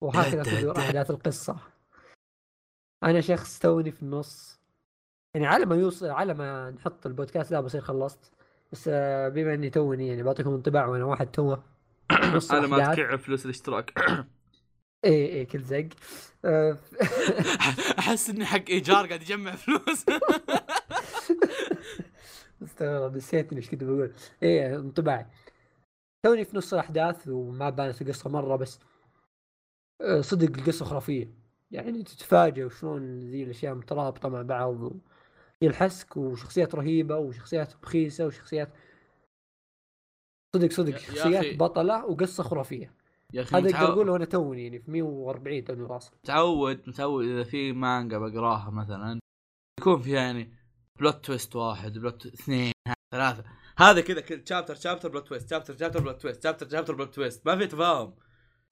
وهكذا 0.00 0.42
تدور 0.60 0.74
دا. 0.74 0.80
أحداث 0.86 1.10
القصة. 1.10 1.56
أنا 3.04 3.20
شخص 3.20 3.58
توني 3.58 3.90
في 3.90 4.02
النص. 4.02 4.60
يعني 5.34 5.46
على 5.46 5.66
ما 5.66 5.76
يوصل 5.76 6.06
على 6.06 6.34
ما 6.34 6.70
نحط 6.70 7.06
البودكاست 7.06 7.50
ذا 7.50 7.60
بصير 7.60 7.80
خلصت. 7.80 8.32
بس 8.72 8.88
آه، 8.92 9.28
بما 9.28 9.54
إني 9.54 9.70
توني 9.70 10.08
يعني 10.08 10.22
بعطيكم 10.22 10.50
انطباع 10.50 10.86
وأنا 10.86 11.04
واحد 11.04 11.26
توه. 11.26 11.62
أنا 12.52 12.66
ما. 12.66 12.94
تكعب 12.94 13.18
فلوس 13.18 13.44
الاشتراك. 13.44 13.92
إيه 15.06 15.26
إيه 15.28 15.46
كل 15.46 15.62
زق. 15.62 15.88
آه، 16.44 16.78
أحس 17.98 18.30
إني 18.30 18.44
حق 18.44 18.64
إيجار 18.68 19.06
قاعد 19.06 19.22
يجمع 19.22 19.56
فلوس. 19.56 20.04
استغرب 22.62 23.16
نسيت 23.16 23.52
إيش 23.52 23.70
كنت 23.70 23.84
بقول. 23.84 24.12
إيه 24.42 24.76
انطباعي. 24.76 25.26
توني 26.26 26.44
في 26.44 26.56
نص 26.56 26.72
الأحداث 26.72 27.28
وما 27.28 27.70
بانت 27.70 28.02
القصة 28.02 28.30
مرة 28.30 28.56
بس 28.56 28.78
آه، 30.00 30.20
صدق 30.20 30.58
القصة 30.58 30.84
خرافية. 30.84 31.30
يعني 31.70 32.02
تتفاجئ 32.02 32.64
وشلون 32.64 33.30
ذي 33.30 33.42
الأشياء 33.42 33.74
مترابطة 33.74 34.28
مع 34.28 34.42
بعض 34.42 34.92
الحسك 35.62 36.16
وشخصيات 36.16 36.74
رهيبة 36.74 37.16
وشخصيات 37.16 37.74
بخيسه 37.82 38.26
وشخصيات 38.26 38.68
صدق 40.56 40.70
صدق. 40.72 40.88
يا- 40.88 40.94
يا 40.98 41.00
شخصيات. 41.00 41.56
بطلة 41.56 42.06
وقصة 42.06 42.42
خرافية. 42.42 42.92
يا 43.34 43.42
أخي 43.42 43.56
هذا 43.56 43.66
أقدر 43.66 43.76
متعود 43.76 43.90
اقوله 43.90 44.12
وأنا 44.12 44.24
توني 44.24 44.62
يعني 44.62 44.78
في 44.78 44.90
140 44.90 45.64
توني 45.64 45.82
راسي 45.82 46.10
متعود 46.24 46.88
متعود 46.88 47.24
إذا 47.24 47.44
في 47.44 47.72
مانجا 47.72 48.18
بقراها 48.18 48.70
مثلا 48.70 49.20
يكون 49.80 50.02
فيها 50.02 50.20
يعني 50.20 50.52
plot 50.98 51.24
twist 51.24 51.56
واحد 51.56 51.92
plot 51.98 52.26
اثنين 52.26 52.72
ثلاثة. 53.14 53.44
هذا 53.78 54.00
كذا 54.00 54.20
كل 54.20 54.42
chapter 54.48 54.74
chapter 54.74 55.08
plot 55.08 55.28
twist 55.28 55.50
chapter 55.50 55.76
chapter 55.76 56.00
plot 56.00 56.22
twist 56.22 56.42
chapter 56.42 56.68
chapter 56.68 56.94
plot 56.94 57.14
twist 57.14 57.46
ما 57.46 57.56
في 57.56 57.66
تفاهم. 57.66 58.14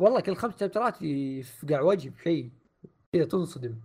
والله 0.03 0.21
كل 0.21 0.37
خمس 0.37 0.61
chapter 0.61 0.97
ات 0.97 1.03
يفقع 1.03 1.81
وجه 1.81 2.09
بشيء. 2.09 2.51
كذا 3.12 3.25
تنصدم. 3.25 3.81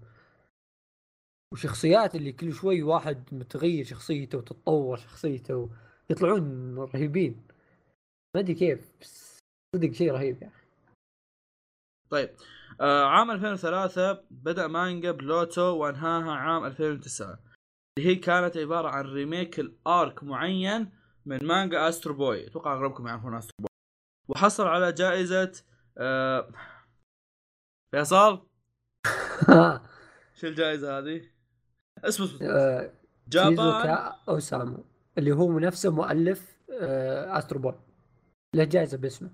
وشخصيات 1.53 2.15
اللي 2.15 2.31
كل 2.31 2.53
شوي 2.53 2.83
واحد 2.83 3.33
متغير 3.33 3.85
شخصيته 3.85 4.37
وتتطور 4.37 4.97
شخصيته 4.97 5.69
يطلعون 6.09 6.75
رهيبين. 6.77 7.41
ما 8.35 8.41
أدري 8.41 8.53
كيف 8.53 8.91
بس 9.01 9.39
صدق 9.75 9.91
شيء 9.91 10.11
رهيب 10.11 10.43
يا 10.43 10.47
أخي 10.47 10.58
طيب. 12.09 12.29
آه 12.81 13.05
عام 13.05 13.31
2003 13.31 14.23
بدأ 14.31 14.67
مانجا 14.67 15.11
بلوتو 15.11 15.61
وانهاها 15.61 16.31
عام 16.31 16.65
2009 16.65 17.39
اللي 17.97 18.09
هي 18.09 18.15
كانت 18.15 18.57
عبارة 18.57 18.89
عن 18.89 19.05
remake 19.05 19.59
ل 19.59 19.75
arc 19.75 20.23
معين 20.23 20.91
من 21.25 21.45
مانجا 21.45 21.89
استرو 21.89 22.13
بوي 22.13 22.47
أتوقع 22.47 22.73
أغلبكم 22.73 23.07
يعرفون 23.07 23.35
استرو 23.35 23.55
بوي 23.59 23.69
وحصل 24.29 24.67
على 24.67 24.91
جائزة 24.91 25.51
آه 25.97 26.51
فيصل؟ 27.91 28.47
شو 30.39 30.47
الجائزة 30.47 30.97
هذه؟ 30.97 31.21
اسمه 32.03 32.25
اسمه 32.25 32.47
آه، 32.47 32.91
جابان؟ 33.27 34.13
اوسامو 34.29 34.85
اللي 35.17 35.31
هو 35.31 35.59
نفسه 35.59 35.91
مؤلف 35.91 36.57
آه، 36.81 37.37
استرو 37.37 37.59
بوي 37.59 37.79
له 38.55 38.63
جائزة 38.63 38.97
باسمه. 38.97 39.29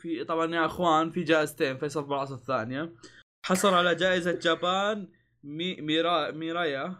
في 0.00 0.24
طبعا 0.24 0.54
يا 0.54 0.66
أخوان 0.66 1.10
في 1.10 1.22
جائزتين 1.22 1.78
فيصل 1.78 2.02
بالعصا 2.04 2.34
الثانية. 2.34 2.92
حصل 3.46 3.74
على 3.74 3.94
جائزة 3.94 4.32
جابان 4.32 5.08
مي 5.44 5.80
ميرا 5.80 6.30
ميرايا 6.30 6.96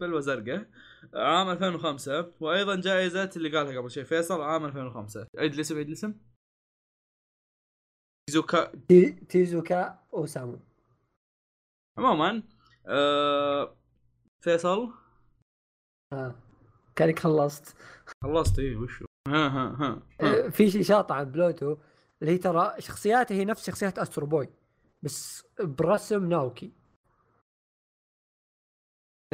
بلوى 0.00 0.22
زرقاء 0.22 0.70
عام 1.14 1.48
2005 1.50 2.32
وأيضا 2.40 2.80
جائزة 2.80 3.30
اللي 3.36 3.58
قالها 3.58 3.80
قبل 3.80 3.90
شوي 3.90 4.04
فيصل 4.04 4.40
عام 4.40 4.64
2005 4.64 5.26
عيد 5.38 5.54
الاسم 5.54 5.76
عيد 5.76 5.86
الاسم. 5.86 6.14
زوكا 8.30 8.72
تي- 8.88 9.10
تيزوكا 9.12 9.98
أوسامو. 10.14 10.58
عموما 11.98 12.42
آه 12.86 13.76
فيصل. 14.44 14.92
آه. 16.12 16.34
كانك 16.96 17.18
خلصت. 17.18 17.76
خلصت 18.24 18.58
إيه 18.58 18.76
وشو؟ 18.76 19.04
ها 19.28 19.48
ها 19.48 19.48
ها, 19.48 20.02
ها. 20.20 20.46
آه، 20.46 20.48
في 20.48 20.70
شيء 20.70 20.82
شاطع 20.82 21.14
عن 21.14 21.24
بلوتو 21.32 21.76
اللي 22.22 22.32
هي 22.32 22.38
ترى 22.38 22.74
شخصياته 22.78 23.34
هي 23.34 23.44
نفس 23.44 23.66
شخصيات 23.66 23.98
استرو 23.98 24.26
بوي 24.26 24.48
بس 25.02 25.46
برسم 25.60 26.28
ناوكي. 26.28 26.72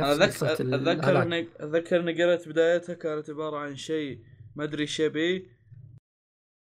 نفس 0.01 0.42
اتذكر. 0.42 1.23
اني 1.23 1.40
اتذكر 1.40 2.01
إني 2.01 2.23
قرأت 2.23 2.49
بدايتها 2.49 2.95
كانت 2.95 3.31
عبارة 3.31 3.57
عن 3.57 3.77
شيء 3.77 4.25
ما 4.57 4.64
أدري 4.64 4.83
إيش 4.83 5.01
يبي 5.01 5.51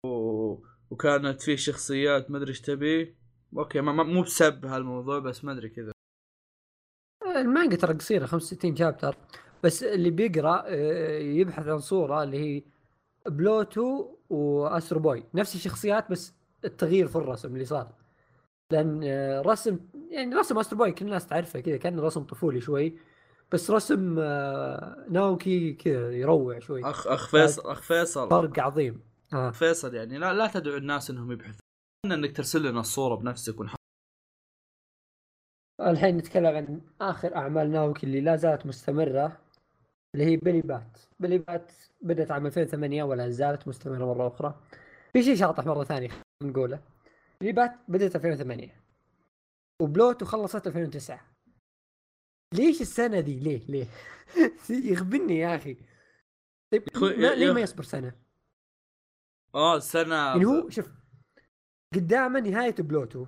و... 0.07 0.67
وكانت 0.91 1.43
في 1.43 1.57
شخصيات 1.57 2.31
ما 2.31 2.39
أدري 2.39 2.49
إيش 2.49 2.61
تبي. 2.61 3.17
okay 3.57 3.81
ما 3.81 4.03
مو 4.03 4.23
بسب 4.23 4.67
هالموضوع 4.67 5.19
بس 5.19 5.45
ما 5.45 5.53
أدري 5.53 5.69
كذا. 5.69 5.93
المانجا 7.37 7.77
ترى 7.77 7.95
قصيرة 7.95 8.27
65 8.27 8.77
chapter. 8.77 9.17
بس 9.65 9.83
اللي 9.83 10.11
بيقرأ 10.11 10.65
آه، 10.67 11.19
يبحث 11.19 11.67
عن 11.67 11.79
صورة 11.79 12.23
اللي 12.23 12.39
هي 12.39 12.63
Pluto 13.29 14.17
و 14.31 14.42
Astro 14.42 15.01
Boy. 15.01 15.25
نفس 15.35 15.55
الشخصيات 15.55 16.11
بس 16.11 16.35
التغيير 16.65 17.09
في 17.09 17.17
الرسم 17.17 17.55
اللي 17.55 17.65
صار. 17.65 17.93
لأن 18.71 19.01
آه، 19.05 19.41
رسم 19.41 19.79
يعني 20.11 20.35
رسم 20.35 20.59
Astro 20.59 20.79
Boy 20.79 20.93
كل 20.93 21.05
الناس 21.05 21.27
تعرفه 21.27 21.61
كذا 21.61 21.77
كان 21.77 22.01
رسم 22.01 22.23
طفولي 22.23 22.61
شوي. 22.61 22.99
بس 23.53 23.71
رسم 23.71 24.17
آه، 24.19 25.07
ناوكي 25.11 25.73
كذا 25.73 26.13
يروع 26.13 26.59
شوي. 26.59 26.85
أخ 26.85 27.07
أخ 27.07 27.29
فيصل 27.31 27.71
أخ 27.71 27.83
فيصل. 27.83 28.31
فرق 28.31 28.59
عظيم. 28.61 29.01
آه. 29.33 29.51
فيصل 29.51 29.95
يعني 29.95 30.19
لا 30.19 30.35
لا 30.35 30.47
تدعو 30.47 30.77
الناس 30.77 31.11
إنهم 31.11 31.33
يبحثون. 31.33 31.61
إنك 32.05 32.37
ترسل 32.37 32.63
لنا 32.71 32.81
الصورة 32.81 33.15
بنفسك 33.15 33.61
ونحط 33.61 33.77
الحين 35.81 36.17
نتكلم 36.17 36.57
عن 36.57 36.81
آخر 37.01 37.37
أعمال 37.37 37.71
ناوكي 37.71 38.07
اللي 38.07 38.21
لا 38.21 38.37
زالت 38.37 38.67
مستمرة. 38.67 39.39
اللي 40.17 40.33
هي 40.33 40.37
بيلي 40.37 40.61
بات. 40.61 40.99
بيلي 41.21 41.39
بات 41.39 41.73
بدأت 42.01 42.31
عام 42.31 42.47
2008 42.47 43.03
ولا 43.03 43.31
زالت 43.31 43.69
مستمرة 43.69 44.05
مرة 44.15 44.29
أخرى. 44.29 44.61
في 45.13 45.23
شيء 45.23 45.37
شاطح 45.37 45.67
مرة 45.67 45.85
ثانية 45.85 46.09
نقوله. 46.43 46.81
Billy 47.41 47.53
Bat 47.53 47.73
بدأت 47.89 48.17
2008 48.17 48.83
وبلوتو 49.83 50.25
خلصت 50.25 50.67
2009 50.67 51.21
ليش 52.55 52.81
السنة 52.81 53.21
دي؟ 53.21 53.39
ليه؟ 53.41 53.67
ليه؟ 53.69 53.87
يخبني 54.93 55.39
يا 55.39 55.57
أخي. 55.57 55.77
طيب 56.73 56.83
ما 57.03 57.35
ليه 57.35 57.53
ما 57.53 57.61
يصبر 57.61 57.83
سنة؟ 57.83 58.13
آه 59.55 59.79
سنه 59.79 60.15
يعني 60.15 60.45
هو 60.45 60.69
شوف 60.69 60.91
قدامه 61.95 62.41
نهاية 62.41 62.75
بلوتو 62.79 63.27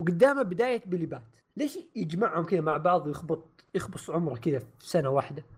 وقدامه 0.00 0.42
بداية 0.42 0.82
Billy 0.86 1.06
Bat. 1.06 1.22
ليش 1.56 1.78
يجمعهم 1.94 2.44
كذا 2.44 2.60
مع 2.60 2.76
بعض 2.76 3.06
ويخبط 3.06 3.64
يخبص 3.74 4.10
عمره 4.10 4.36
كذا 4.36 4.58
في 4.58 4.88
سنة 4.88 5.08
واحدة؟ 5.08 5.55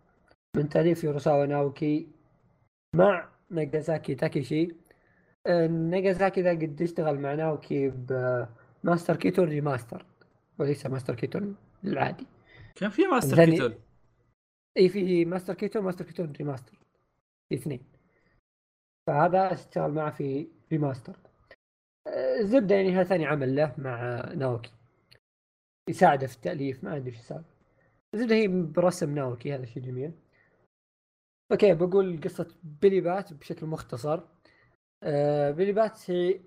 من 0.56 0.68
تاليف 0.68 1.04
اوروساوا 1.04 1.46
ناوكي 1.46 2.08
مع 2.94 3.28
ناجازاكي 3.50 4.14
تاكيشي. 4.14 4.68
آه، 5.46 5.66
ناجازاكي 5.66 6.42
ذا 6.42 6.50
قد 6.50 6.82
اشتغل 6.82 7.18
مع 7.20 7.34
ناوكي 7.34 7.88
ب 7.88 8.06
Master 8.06 9.16
Keaton 9.16 9.48
Remaster 9.48 10.06
وليس 10.58 10.86
Master 10.86 11.14
Keaton 11.14 11.56
العادي. 11.84 12.26
كان 12.76 12.90
في 12.90 13.06
Master 13.06 13.44
Keaton. 13.44 13.74
إي 14.76 14.88
في 14.88 15.24
Master 15.24 15.54
Keaton 15.54 15.82
Master 15.82 16.04
Keaton 16.04 16.32
Remaster. 16.32 16.78
اثنين. 17.52 17.80
فهذا 19.06 19.52
اشتغل 19.52 19.92
معه 19.92 20.10
في 20.10 20.48
Remaster. 20.72 21.16
الزبده 22.40 22.74
يعني 22.74 22.92
هذا 22.92 23.04
ثاني 23.04 23.26
عمل 23.26 23.56
له 23.56 23.74
مع 23.78 24.24
ناوكي. 24.34 24.72
يساعده 25.88 26.26
في 26.26 26.34
التأليف 26.34 26.84
ما 26.84 26.96
ادري 26.96 27.10
إيش 27.10 27.18
يساعد 27.18 27.44
الزبده 28.14 28.34
هي 28.34 28.48
برسم 28.48 29.14
ناوكي 29.14 29.54
هذا 29.54 29.64
شيء 29.64 29.82
جميل. 29.82 30.12
okay 31.52 31.74
بقول 31.74 32.20
قصة 32.20 32.48
بيلي 32.62 33.00
بات 33.00 33.32
بشكل 33.32 33.66
مختصر. 33.66 34.20
آه 35.02 35.50
بيلي 35.50 35.72
بات 35.72 36.10
هي 36.10 36.40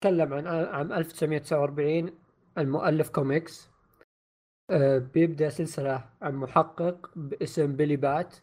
تكلم 0.00 0.32
عن 0.34 0.46
عام 0.46 0.92
1949 0.92 2.10
المؤلف 2.58 3.10
كوميكس. 3.10 3.70
آه 4.70 4.98
بيبدأ 4.98 5.48
سلسلة 5.48 6.10
عن 6.22 6.34
محقق 6.34 7.10
باسم 7.16 7.76
بيلي 7.76 7.96
بات 7.96 8.36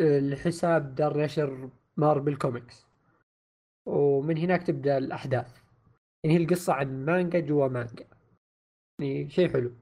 آه 0.00 0.20
لحساب 0.20 0.94
دار 0.94 1.18
نشر 1.18 1.70
Marble 1.96 2.36
Comics. 2.36 2.86
ومن 3.86 4.38
هناك 4.38 4.62
تبدأ 4.62 4.98
الأحداث. 4.98 5.62
يعني 6.24 6.36
هي 6.38 6.42
القصة 6.42 6.72
عن 6.72 7.04
مانجا 7.04 7.40
جوا 7.40 7.68
مانجا. 7.68 8.06
يعني 9.00 9.30
شيء 9.30 9.52
حلو. 9.52 9.72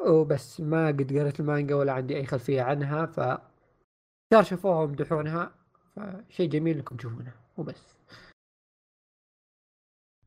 وبس 0.00 0.60
ما 0.60 0.86
قد 0.88 1.18
قريت 1.18 1.40
المانجا 1.40 1.74
ولا 1.74 1.92
عندي 1.92 2.16
أي 2.16 2.26
خلفية 2.26 2.62
عنها 2.62 3.06
ف 3.06 3.20
صار 4.32 4.42
شافوها 4.42 4.82
ومدحونها 4.82 5.54
فشيء 5.96 6.48
جميل 6.50 6.76
إنكم 6.76 6.96
تشوفونها 6.96 7.34
وبس. 7.56 7.98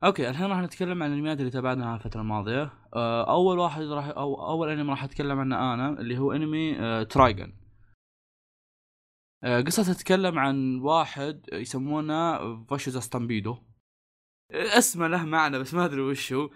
okay 0.03 0.29
الحين 0.29 0.45
راح 0.45 0.59
نتكلم 0.59 1.03
عن 1.03 1.11
الانميات 1.13 1.39
اللي 1.39 1.51
تابعناها 1.51 1.95
الفترة 1.95 2.21
الماضية. 2.21 2.73
آه، 2.93 3.31
أول 3.31 3.59
واحد 3.59 3.81
راح 3.81 4.07
أو 4.07 4.49
أول 4.49 4.69
انمي 4.69 4.89
راح 4.89 5.03
أتكلم 5.03 5.39
عنه 5.39 5.73
أنا 5.73 5.89
اللي 5.99 6.17
هو 6.17 6.31
انمي 6.31 7.05
Trigun 7.05 7.53
قصة 9.43 9.93
تتكلم 9.93 10.39
عن 10.39 10.79
واحد 10.79 11.45
يسمونه 11.53 12.37
Vash 12.65 12.99
the 12.99 13.15
Stampede 13.15 13.57
اسمه 14.51 15.07
له 15.07 15.25
معنى 15.25 15.59
بس 15.59 15.73
ما 15.73 15.85
أدري 15.85 16.01
وش 16.01 16.33
هو. 16.33 16.49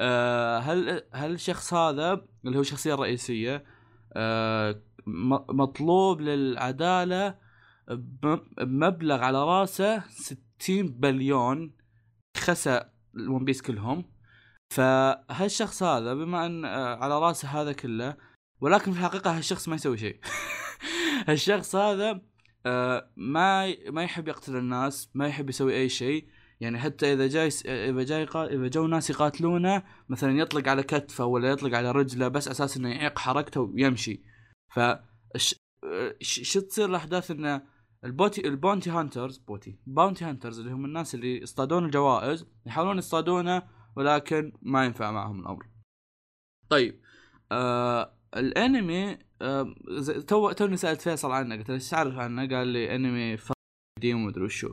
آه، 0.00 0.58
هل 0.58 1.02
هل 1.12 1.32
الشخص 1.32 1.74
هذا 1.74 2.26
اللي 2.44 2.56
هو 2.56 2.60
الشخصية 2.60 2.94
الرئيسية 2.94 3.64
آه، 4.12 4.82
مطلوب 5.06 6.20
للعدالة 6.20 7.38
بمبلغ 7.88 9.24
على 9.24 9.44
رأسه 9.44 10.02
60 10.08 10.88
بليون 10.88 11.72
خسى 12.36 12.80
ال 13.16 13.23
One 13.23 13.44
Piece 13.44 13.62
كلهم. 13.62 14.04
فهالشخص 14.70 15.82
هذا 15.82 16.14
بما 16.14 16.46
أن 16.46 16.64
على 17.02 17.18
رأسه 17.18 17.48
هذا 17.48 17.72
كله 17.72 18.16
ولكن 18.60 18.92
في 18.92 18.98
الحقيقة 18.98 19.36
هالشخص 19.36 19.68
ما 19.68 19.74
يسوي 19.74 19.96
شيء. 19.96 20.20
الشخص 21.28 21.76
هذا 21.76 22.20
آه، 22.66 23.10
ما 23.16 23.74
ما 23.90 24.02
يحب 24.02 24.28
يقتل 24.28 24.56
الناس 24.56 25.10
ما 25.14 25.28
يحب 25.28 25.48
يسوي 25.48 25.76
أي 25.76 25.88
شيء. 25.88 26.28
يعني 26.60 26.78
حتى 26.78 27.12
إذا 27.12 27.26
جاي 27.26 27.48
إذا 27.66 28.02
جاي 28.02 28.22
إذا 28.34 28.68
جو 28.68 28.86
ناس 28.86 29.10
يقاتلونه 29.10 29.82
مثلا 30.08 30.38
يطلق 30.38 30.68
على 30.68 30.82
كتفه 30.82 31.24
ولا 31.24 31.48
يطلق 31.48 31.76
على 31.76 31.90
رجله 31.90 32.28
بس 32.28 32.48
أساس 32.48 32.76
إنه 32.76 32.88
يعيق 32.88 33.18
حركته 33.18 33.60
ويمشي. 33.60 34.22
ف 34.68 34.80
شو 36.20 36.60
تصير 36.60 36.88
الأحداث 36.88 37.30
إنه 37.30 37.62
ال 38.04 38.11
booty 38.11 38.48
ال 38.48 38.54
bounty 38.54 38.90
hunters 38.90 39.38
booty 39.38 39.78
bounty 39.86 40.24
hunters 40.24 40.58
اللي 40.58 40.72
هم 40.72 40.84
الناس 40.84 41.14
اللي 41.14 41.42
يصطادون 41.42 41.84
الجوائز 41.84 42.46
يحاولون 42.66 42.98
يصطادونه 42.98 43.62
ولكن 43.96 44.52
ما 44.62 44.84
ينفع 44.84 45.10
معهم 45.10 45.40
الأمر 45.40 45.66
طيب 46.68 47.00
آه 47.52 48.16
الأنمي 48.36 49.18
تو 50.26 50.52
توني 50.52 50.76
سألت 50.76 51.00
فيصل 51.00 51.30
عنه 51.30 51.56
قلت 51.56 51.68
له 51.68 51.74
إيش 51.74 51.90
تعرف 51.90 52.14
عنه؟ 52.14 52.56
قال 52.56 52.68
لي 52.68 52.94
أنمي 52.94 53.38
قديم 53.98 54.24
ومدري 54.24 54.44
وشو. 54.44 54.72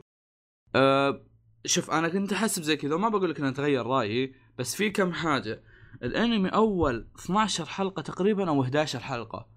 أه 0.74 1.26
شوف 1.66 1.90
أنا 1.90 2.08
كنت 2.08 2.32
أحسب 2.32 2.62
زي 2.62 2.76
كذا 2.76 2.94
وما 2.94 3.08
بقول 3.08 3.30
لك 3.30 3.40
إنه 3.40 3.50
تغير 3.50 3.86
رأيي 3.86 4.34
بس 4.58 4.74
في 4.74 4.90
كم 4.90 5.12
حاجة. 5.12 5.64
الأنمي 6.02 6.48
أول 6.48 7.08
12 7.16 7.66
حلقة 7.66 8.02
تقريبا 8.02 8.48
أو 8.48 8.62
11 8.62 9.00
حلقة. 9.00 9.53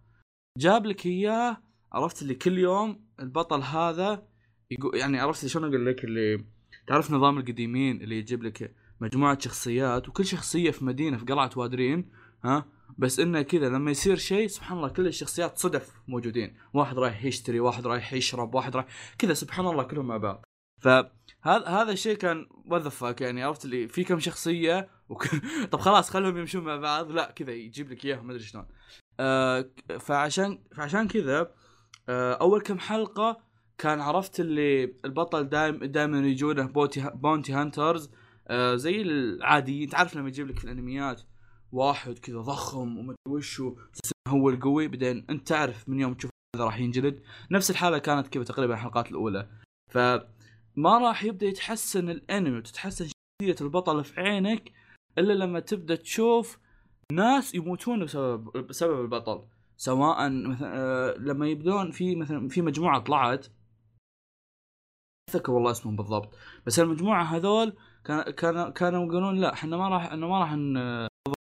جاب 0.58 0.86
لك 0.86 1.06
إياه 1.06 1.58
عرفت 1.91 2.22
اللي 2.22 2.36
كل 2.36 2.58
يوم 2.58 3.06
البطل 3.20 3.62
هذا 3.62 4.28
يقول 4.72 4.98
يعني 4.98 5.20
عرفت 5.20 5.46
شلون 5.46 5.70
أقول 5.70 5.86
لك 5.86 6.04
اللي 6.04 6.46
تعرف 6.88 7.12
نظام 7.12 7.38
القديمين 7.38 8.02
اللي 8.02 8.17
يجيب 8.17 8.43
لك 8.43 8.76
مجموعة 9.02 9.39
شخصيات 9.39 10.10
وكل 10.10 10.26
شخصية 10.26 10.72
في 10.72 10.86
مدينة 10.86 11.17
في 11.17 11.26
قلعة 11.26 11.50
وادرين 11.56 12.10
ها؟ 12.43 12.65
بس 12.98 13.20
إنه 13.20 13.41
كذا 13.41 13.70
لما 13.70 13.91
يصير 13.91 14.15
شيء 14.15 14.48
سبحان 14.48 14.78
الله 14.78 14.89
كل 14.89 15.08
الشخصيات 15.08 15.58
صدف 15.58 15.91
موجودين. 16.08 16.58
واحد 16.74 17.00
رايح 17.00 17.26
يشتري 17.26 17.60
واحد 17.60 17.88
رايح 17.88 18.13
يشرب 18.13 18.56
واحد 18.56 18.76
رايح 18.76 18.88
كذا 19.17 19.34
سبحان 19.34 19.67
الله 19.67 19.84
كلهم 19.84 20.08
مع 20.08 20.17
بعض. 20.17 20.43
فهذا 20.82 21.67
هذا 21.67 21.91
الشيء 21.91 22.17
كان 22.17 22.48
what 22.65 22.86
the 22.86 23.01
fuck 23.01 23.22
يعني 23.22 23.43
عرفت 23.43 23.65
اللي 23.65 23.88
في 23.88 24.04
كم 24.04 24.20
شخصية 24.20 24.89
وك... 25.10 25.28
طب 25.72 25.80
خلاص 25.80 26.10
خلهم 26.10 26.38
يمشون 26.38 26.63
مع 26.63 26.76
بعض. 26.76 27.12
لا 27.12 27.32
كذا 27.32 27.52
يجيب 27.52 27.91
لك 27.91 28.06
إياهم 28.06 28.28
ما 28.28 28.34
أدري 28.34 28.43
شلون. 28.43 28.65
آه 29.19 29.69
فعشان 29.99 30.60
فعشان 30.75 31.08
كذا 31.08 31.51
آه 32.10 32.34
أول 32.34 32.62
كم 32.62 32.80
حلقة 32.80 33.38
كان 33.77 34.01
عرفت 34.01 34.39
اللي 34.39 34.84
البطل 35.06 35.43
دائم 35.43 35.86
دائما 35.86 36.19
يجونه 36.19 36.65
booty 36.67 37.10
bounty 37.15 37.54
hunters 37.54 38.12
آه 38.47 38.75
زي 38.75 39.01
العاديين 39.01 39.89
تعرف 39.89 40.15
لما 40.15 40.27
يجيب 40.27 40.47
لك 40.47 40.60
في 40.60 40.65
الأنميات 40.65 41.21
واحد 41.71 42.19
كذا 42.19 42.41
ضخم 42.41 42.97
ومدري 42.97 43.17
وشو 43.27 43.75
هو 44.27 44.49
القوي 44.49 44.88
بعدين 44.88 45.25
أنت 45.30 45.47
تعرف 45.47 45.89
من 45.89 45.99
يوم 45.99 46.13
تشوف 46.13 46.32
هذا 46.56 46.65
راح 46.65 46.80
ينجلد. 46.80 47.23
نفس 47.51 47.71
الحالة 47.71 47.97
كانت 47.97 48.27
كذا 48.27 48.43
تقريبا 48.43 48.73
الحلقات 48.73 49.12
الأولى. 49.12 49.49
فما 49.91 50.97
راح 50.97 51.23
يبدأ 51.23 51.45
يتحسن 51.47 52.10
الأنمي 52.10 52.58
وتتحسن 52.58 53.08
شخصية 53.08 53.65
البطل 53.65 54.03
في 54.03 54.21
عينك 54.21 54.71
إلا 55.17 55.34
لما 55.34 55.60
تبدأ 55.60 55.95
تشوف 55.95 56.58
ناس 57.12 57.56
يموتون 57.56 58.06
بسبب 58.06 58.67
بسبب 58.67 59.02
البطل. 59.02 59.43
سواء 59.78 60.30
مثلا 60.30 60.74
آه، 60.76 61.17
لما 61.17 61.48
يبدون 61.48 61.91
في 61.91 62.15
مثلا 62.15 62.48
في 62.50 62.62
مجموعة 62.62 63.00
طلعت. 63.00 63.48
اذكر 65.30 65.52
والله 65.52 65.72
اسمهم 65.72 65.96
بالضبط. 65.96 66.36
بس 66.65 66.80
المجموعة 66.80 67.24
هذول 67.24 67.78
كان 68.06 68.22
كان 68.32 68.72
كانوا 68.72 69.06
يقولون 69.06 69.39
لا 69.39 69.54
إحنا 69.54 69.78
ما 69.78 69.89
راح 69.89 70.06
إحنا 70.06 70.28
ما 70.28 70.39
راح 70.39 70.56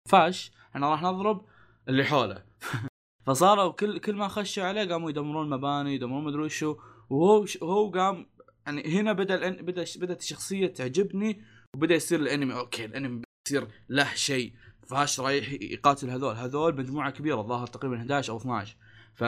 فاش 0.09 0.51
إحنا 0.71 0.89
راح 0.89 1.03
نضرب 1.03 1.45
اللي 1.89 2.03
حوله. 2.03 2.43
فصاروا 3.25 3.71
كل 3.71 3.99
كل 3.99 4.15
ما 4.15 4.27
خشوا 4.27 4.63
عليه 4.63 4.89
قاموا 4.91 5.09
يدمرون 5.09 5.49
مباني 5.49 5.95
يدمرون 5.95 6.23
مدري 6.23 6.41
وشو. 6.41 6.77
وهو 7.09 7.45
هو 7.63 7.89
قام 7.91 8.25
يعني 8.65 8.99
هنا 8.99 9.13
بدأ 9.13 9.61
بدأ 9.61 9.85
بدأت 9.95 10.21
الشخصية 10.21 10.67
تعجبني 10.67 11.43
وبدأ 11.75 11.95
يصير 11.95 12.19
الأنمي. 12.19 12.53
أوكي 12.53 12.85
الأنمي 12.85 13.21
يصير 13.47 13.67
له 13.89 14.13
شيء. 14.15 14.53
فاش 14.87 15.19
رايح 15.19 15.51
يقاتل 15.51 16.09
هذول. 16.09 16.35
هذول 16.35 16.77
مجموعة 16.77 17.11
كبيرة 17.11 17.41
الظاهر 17.41 17.67
تقريبا 17.67 17.97
11 17.97 18.33
أو 18.33 18.37
12 18.37 18.75
ف 19.13 19.23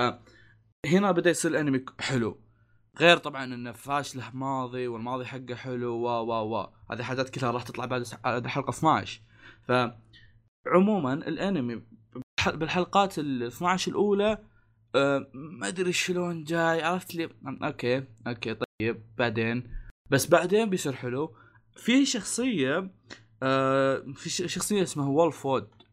هنا 0.85 1.11
بدأ 1.11 1.29
يصير 1.29 1.51
الانمي 1.51 1.85
حلو. 1.99 2.39
غير 2.99 3.17
طبعا 3.17 3.43
انه 3.43 3.71
فاش 3.71 4.15
له 4.15 4.31
ماضي 4.33 4.87
والماضي 4.87 5.25
حقه 5.25 5.55
حلو 5.55 5.93
و 5.93 6.07
و 6.07 6.55
و. 6.55 6.69
هذه 6.91 7.03
حاجات 7.03 7.29
كلها 7.29 7.51
راح 7.51 7.63
تطلع 7.63 7.85
بعد 7.85 8.47
حلقة 8.47 8.69
12 8.69 9.21
ف 9.67 9.71
عموما 10.67 11.13
الانمي 11.13 11.81
بالحلقات 12.47 13.19
ال 13.19 13.43
12 13.43 13.91
الأولى 13.91 14.37
أه 14.95 15.27
ما 15.33 15.67
أدري 15.67 15.93
شلون 15.93 16.43
جاي 16.43 16.83
عرفت 16.83 17.15
لي 17.15 17.29
okay 17.63 18.03
okay 18.27 18.53
طيب 18.53 19.03
بعدين. 19.17 19.73
بس 20.09 20.27
بعدين 20.27 20.69
بيصير 20.69 20.93
حلو. 20.93 21.35
في 21.75 22.05
شخصية 22.05 22.91
أه 23.43 23.97
في 24.15 24.29
شخصية 24.29 24.83
اسمها 24.83 25.09
وولفود 25.09 25.83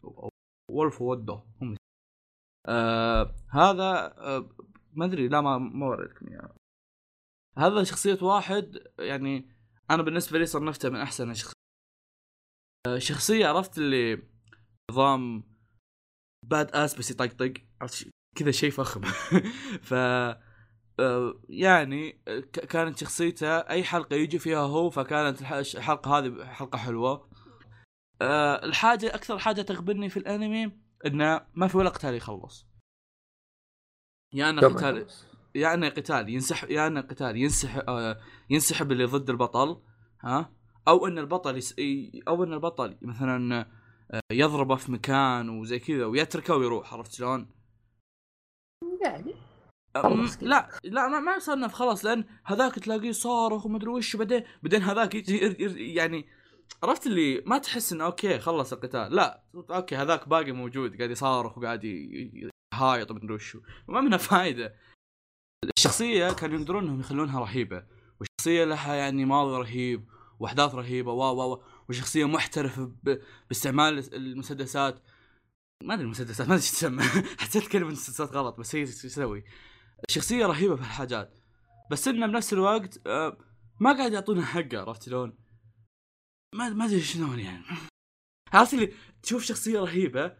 وولف 0.70 1.02
وود 1.02 1.40
هم 1.62 1.76
آه 2.68 3.34
هذا 3.50 4.14
آه 4.18 4.48
ما 4.92 5.04
أدري 5.04 5.28
لا 5.28 5.40
ما 5.40 5.58
ما 5.58 5.86
وريتكم 5.86 6.28
اياه 6.28 6.54
هذا 7.58 7.84
شخصية 7.84 8.18
واحد 8.22 8.78
يعني 8.98 9.56
أنا 9.90 10.02
بالنسبة 10.02 10.38
لي 10.38 10.46
صنفته 10.46 10.88
من 10.90 11.00
أحسن 11.00 11.30
الشخصيات 11.30 11.54
آه 12.86 12.98
شخصية 12.98 13.46
عرفت 13.46 13.78
اللي 13.78 14.22
نظام 14.90 15.44
badass 16.46 16.94
بس 16.98 17.10
يطقطق؟ 17.10 17.52
عرفت 17.80 18.10
كذا 18.36 18.50
شيء 18.50 18.70
فخم. 18.70 19.00
ف 19.88 19.94
آه، 21.00 21.40
يعني 21.48 22.12
ك- 22.26 22.66
كانت 22.66 22.98
شخصيته 22.98 23.58
أي 23.58 23.84
حلقة 23.84 24.16
يجي 24.16 24.38
فيها 24.38 24.58
هو 24.58 24.90
فكانت 24.90 25.40
الح- 25.40 25.52
الحلقة 25.52 26.18
هذه 26.18 26.44
حلقة 26.44 26.78
حلوة. 26.78 27.29
آه، 28.20 28.64
الحاجة 28.64 29.14
أكثر 29.14 29.38
حاجة 29.38 29.62
تغبني 29.62 30.08
في 30.08 30.16
الأنمي 30.16 30.72
إنه 31.06 31.46
ما 31.54 31.68
في 31.68 31.78
ولا 31.78 31.90
قتال 31.90 32.14
يخلص 32.14 32.66
يا 34.32 34.50
أنه 34.50 34.68
قتال 34.68 35.06
يا 35.54 35.74
أنه 35.74 35.88
قتال 35.88 36.28
ينسحب 36.28 36.70
يا 36.70 36.86
أنه 36.86 37.00
قتال 37.00 37.36
ينسحب 37.36 37.88
آه، 37.88 38.20
ينسحب 38.50 38.92
اللي 38.92 39.04
ضد 39.04 39.30
البطل 39.30 39.82
ها 40.20 40.52
أو 40.88 41.06
أن 41.06 41.18
البطل 41.18 41.56
يس... 41.56 41.74
أو 42.28 42.44
أن 42.44 42.52
البطل 42.52 42.98
مثلا 43.02 43.66
آه، 44.10 44.20
يضربه 44.32 44.76
في 44.76 44.92
مكان 44.92 45.48
وزي 45.48 45.78
كذا 45.78 46.06
ويتركه 46.06 46.56
ويروح 46.56 46.94
عرفت 46.94 47.12
شلون؟ 47.12 47.50
يعني 49.02 49.34
كذا. 49.94 50.48
لا 50.48 50.68
لا 50.84 51.08
ما, 51.08 51.20
ما 51.20 51.36
يصنف 51.36 51.72
خلاص 51.72 52.04
لأن 52.04 52.24
هذاك 52.44 52.74
تلاقيه 52.74 53.12
صارخ 53.12 53.66
ومدري 53.66 53.90
وش 53.90 54.16
بعدين 54.16 54.44
بعدين 54.62 54.82
هذاك 54.82 55.14
يعني 55.76 56.28
عرفت 56.82 57.06
اللي 57.06 57.42
ما 57.46 57.58
تحس 57.58 57.92
إنه 57.92 58.04
okay 58.04 58.38
خلص 58.38 58.72
القتال. 58.72 59.14
لا 59.14 59.42
okay 59.70 59.96
هذاك 59.96 60.28
باقي 60.28 60.52
موجود 60.52 60.96
قاعد 60.96 61.10
يصارخ 61.10 61.58
وقاعد 61.58 61.84
يهايط 61.84 63.10
ومدري 63.10 63.34
وشو. 63.34 63.60
ما 63.88 64.00
منها 64.00 64.18
فايدة. 64.18 64.74
الشخصية 65.78 66.32
كانوا 66.32 66.58
يقدرون 66.58 66.84
إنهم 66.84 67.00
يخلونها 67.00 67.40
رهيبة. 67.40 67.84
والشخصية 68.20 68.64
لها 68.64 68.94
يعني 68.94 69.24
ماضي 69.24 69.56
رهيب 69.56 70.08
وأحداث 70.38 70.74
رهيبة 70.74 71.12
وا 71.12 71.30
وا 71.30 71.56
وشخصية 71.88 72.24
محترفة 72.24 72.92
باستعمال 73.48 74.14
المسدسات. 74.14 75.00
ما 75.84 75.94
أدري 75.94 76.04
المسدسات 76.04 76.48
ما 76.48 76.54
أدري 76.54 76.64
إيش 76.64 76.70
تسمى. 76.70 77.02
حسيت 77.40 77.68
كلمه 77.68 77.90
مسدسات 77.90 78.32
غلط 78.32 78.58
بس 78.58 78.74
هي 78.74 78.84
تسوي 78.84 79.44
شخصيه 80.10 80.46
رهيبة 80.46 80.76
في 80.76 80.82
الحاجات. 80.82 81.38
بس 81.90 82.08
إنه 82.08 82.26
بنفس 82.26 82.52
الوقت 82.52 83.06
آه، 83.06 83.36
ما 83.80 83.92
قاعد 83.92 84.12
يعطونا 84.12 84.44
حقه 84.44 84.80
عرفت 84.80 85.02
شلون؟ 85.02 85.39
ما 86.54 86.68
ما 86.68 86.84
أدري 86.84 87.00
شلون 87.00 87.38
يعني 87.38 87.62
عرفت 88.52 88.74
اللي 88.74 88.92
تشوف 89.22 89.42
شخصية 89.42 89.80
رهيبة 89.80 90.32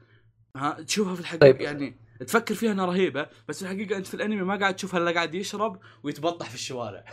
ها 0.56 0.82
تشوفها 0.82 1.14
في 1.14 1.20
الحقيقة 1.20 1.40
طيب. 1.40 1.60
يعني 1.60 1.96
تفكر 2.20 2.54
فيها 2.54 2.72
إنها 2.72 2.86
رهيبة 2.86 3.26
بس 3.48 3.64
في 3.64 3.70
الحقيقة 3.70 3.96
أنت 3.96 4.06
في 4.06 4.14
الأنمي 4.14 4.42
ما 4.42 4.56
قاعد 4.56 4.76
تشوفها 4.76 5.00
إلا 5.00 5.10
قاعد 5.10 5.34
يشرب 5.34 5.80
ويتبطح 6.02 6.48
في 6.48 6.54
الشوارع 6.54 7.04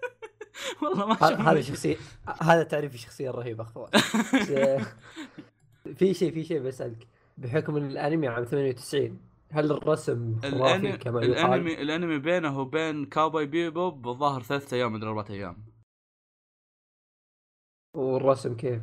والله 0.82 1.06
ما 1.06 1.16
هذا. 1.22 1.60
شخصيه 1.60 1.96
هذا 2.40 2.62
تعريف 2.62 2.94
الشخصية 2.94 3.30
الرهيبة 3.30 3.62
أخوان 3.62 3.90
في 5.98 6.14
شيء 6.14 6.32
في 6.32 6.44
شيء 6.44 6.60
بسألك 6.60 7.06
بحكم 7.38 7.76
إن 7.76 7.90
الأنمي 7.90 8.28
عام 8.28 8.44
98 8.44 9.18
هل 9.50 9.72
الرسم 9.72 10.36
خرافي 10.42 10.92
كما 10.92 11.22
يقال؟ 11.22 11.52
الانمي 11.52 11.82
الأنمي 11.82 12.18
بينه 12.18 12.60
وبين 12.60 13.06
كاوبوي 13.06 13.46
بيبوب 13.46 14.02
بالظاهر 14.02 14.42
ثلاثة 14.42 14.76
أيام 14.76 14.92
مدري 14.92 15.08
اربعة 15.08 15.26
أيام 15.30 15.65
والرسم 17.96 18.56
كيف؟ 18.56 18.82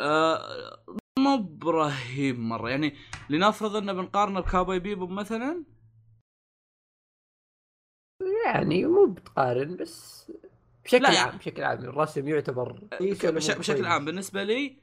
آه 0.00 0.78
مو 1.18 1.36
برهيب 1.42 2.38
مرة 2.38 2.70
يعني 2.70 2.94
لنفرض 3.30 3.76
انه 3.76 3.92
بنقارنه 3.92 4.40
بكاوبوي 4.40 4.78
بيبوب 4.78 5.10
مثلا 5.10 5.64
يعني 8.44 8.84
مو 8.86 9.06
بتقارن 9.06 9.76
بس 9.76 10.32
بشكل 10.84 11.02
لا. 11.02 11.18
عام 11.20 11.38
بشكل 11.38 11.62
عام 11.62 11.78
الرسم 11.78 12.28
يعتبر 12.28 12.72
بش- 13.02 13.50
بشكل؟ 13.50 13.86
عام 13.86 14.04
بالنسبة 14.04 14.42
لي 14.42 14.76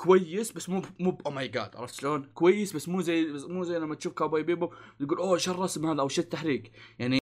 كويس 0.00 0.52
بس 0.52 0.68
مو 0.68 0.82
مو 1.00 1.18
oh 1.26 1.30
my 1.30 1.48
god 1.48 1.76
عرفت 1.76 1.94
شلون؟ 1.94 2.24
كويس 2.34 2.76
بس 2.76 2.88
مو 2.88 3.00
زي 3.00 3.26
مو 3.48 3.64
زي 3.64 3.78
لما 3.78 3.94
تشوف 3.94 4.12
Cowboy 4.12 4.42
Bebop 4.42 4.72
تقول 5.00 5.18
أوه 5.18 5.38
شو 5.38 5.52
الرسم 5.52 5.86
هذا 5.86 6.00
أو 6.00 6.08
شو 6.08 6.22
التحريك 6.22 6.72
يعني 6.98 7.18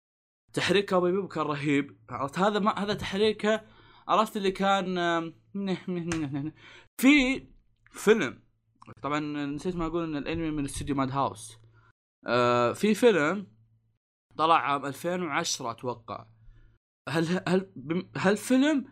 تحريك 0.52 0.84
Cowboy 0.84 1.12
Bebop 1.12 1.28
كان 1.28 1.44
رهيب 1.44 1.96
عرفت 2.10 2.38
هذا 2.38 2.58
ما 2.58 2.78
هذا 2.78 2.94
تحريكه 2.94 3.75
عرفت 4.08 4.36
اللي 4.36 4.50
كان. 4.50 5.32
في 7.00 7.46
فيلم 7.90 8.42
طبعا 9.02 9.20
نسيت 9.46 9.76
ما 9.76 9.86
أقول 9.86 10.04
إن 10.04 10.16
الأنمي 10.16 10.50
من 10.50 10.64
استوديو 10.64 10.94
Madhouse. 10.94 11.58
آه 12.26 12.72
في 12.72 12.94
فيلم 12.94 13.46
طلع 14.36 14.58
عام 14.58 14.86
2010 14.86 15.70
أتوقع. 15.70 16.26
هل 17.08 17.42
هل 17.48 17.70
هل 18.16 18.36
فيلم؟ 18.36 18.84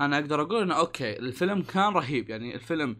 أنا 0.00 0.18
أقدر 0.18 0.42
أقول 0.42 0.62
إنه 0.62 0.74
okay 0.74 1.18
الفيلم 1.18 1.62
كان 1.62 1.92
رهيب. 1.92 2.30
يعني 2.30 2.54
الفيلم 2.54 2.96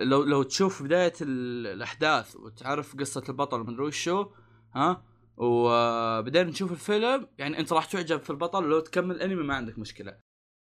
لو 0.00 0.22
لو 0.24 0.42
تشوف 0.42 0.82
بداية 0.82 1.12
ال- 1.20 1.66
الأحداث 1.66 2.36
وتعرف 2.36 2.96
قصة 2.96 3.22
البطل 3.28 3.60
ومدري 3.60 3.82
وشو 3.84 4.30
ها؟ 4.74 5.04
وبعدين 5.36 6.50
تشوف 6.52 6.72
الفيلم 6.72 7.28
يعني 7.38 7.58
أنت 7.58 7.72
راح 7.72 7.84
تعجب 7.84 8.20
في 8.20 8.30
البطل 8.30 8.64
لو 8.64 8.80
تكمل 8.80 9.14
الأنمي 9.16 9.42
ما 9.42 9.54
عندك 9.54 9.78
مشكلة. 9.78 10.18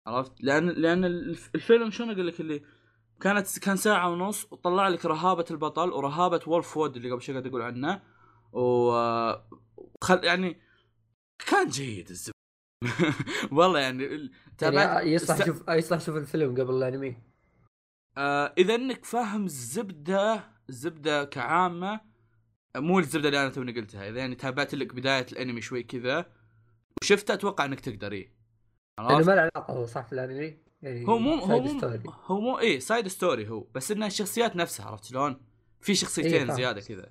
عرفت؟ 0.08 0.32
لأن 0.40 0.70
لأن 0.70 1.06
الف- 1.06 1.50
الفيلم 1.56 1.92
شلون 1.92 2.12
أقول 2.12 2.28
لك 2.28 2.42
اللي 2.42 2.64
كانت 3.22 3.60
كان 3.60 3.76
ساعة 3.78 4.10
ونص 4.10 4.48
وطلع 4.52 4.88
لك 4.88 5.06
رهابة 5.06 5.46
البطل 5.52 5.90
ورهابة 5.90 6.40
وولف 6.48 6.78
وود 6.78 6.96
اللي 6.96 7.12
قبل 7.12 7.22
شوي 7.22 7.36
قاعد 7.36 7.48
أقول 7.48 7.62
عنه. 7.62 8.02
و 8.54 8.92
خل 10.04 10.24
يعني 10.24 10.62
كان 11.48 11.68
جيد 11.68 12.10
الزبده 12.10 12.36
والله 13.52 13.80
يعني 13.80 14.06
ال- 14.06 14.32
تابعت 14.58 14.88
يعني 14.98 15.12
يصلح 15.14 15.36
است- 15.36 15.46
شوف 15.46 15.64
يصلح 15.70 16.00
شوف 16.02 16.16
الفيلم 16.18 16.52
قبل 16.62 16.74
الأنمي. 16.74 17.18
آه 18.18 18.54
إذا 18.58 18.76
إنك 18.76 19.06
فاهم 19.06 19.46
الزبده 19.46 20.44
الزبده 20.70 21.24
كعامة 21.24 22.02
مو 22.78 23.00
الزبدة 23.00 23.28
اللي 23.28 23.42
أنا 23.42 23.50
توني 23.50 23.72
قلتها 23.72 24.10
إذا 24.10 24.20
يعني 24.20 24.36
تابعت 24.36 24.76
لك 24.76 24.94
بداية 24.96 25.26
الأنمي 25.32 25.62
شوي 25.62 25.84
كذا 25.84 26.26
وشفته 27.02 27.34
أتوقع 27.34 27.66
إنك 27.66 27.80
تقدر 27.80 28.12
إيه. 28.12 28.35
عرفت؟ 29.00 29.28
ما 29.28 29.36
له 29.36 29.42
علاقة 29.42 29.74
هو 29.74 29.86
صح 29.86 30.06
في 30.06 30.14
الانمي 30.14 30.58
يعني 30.82 31.08
هو 31.08 31.18
مو 31.20 31.36
هو 31.36 31.60
مو. 31.60 31.80
هو 32.26 32.40
مو 32.40 32.60
إيه 32.60 32.80
side 32.80 33.08
story 33.08 33.50
هو 33.50 33.60
بس 33.62 33.92
إنه 33.92 34.06
الشخصيات 34.06 34.56
نفسها 34.56 34.86
عرفت 34.86 35.04
شلون؟ 35.04 35.42
في 35.82 35.96
شخصيتين 35.96 36.50
إيه،. 36.50 36.56
زيادة 36.56 36.82
كذا 36.82 37.10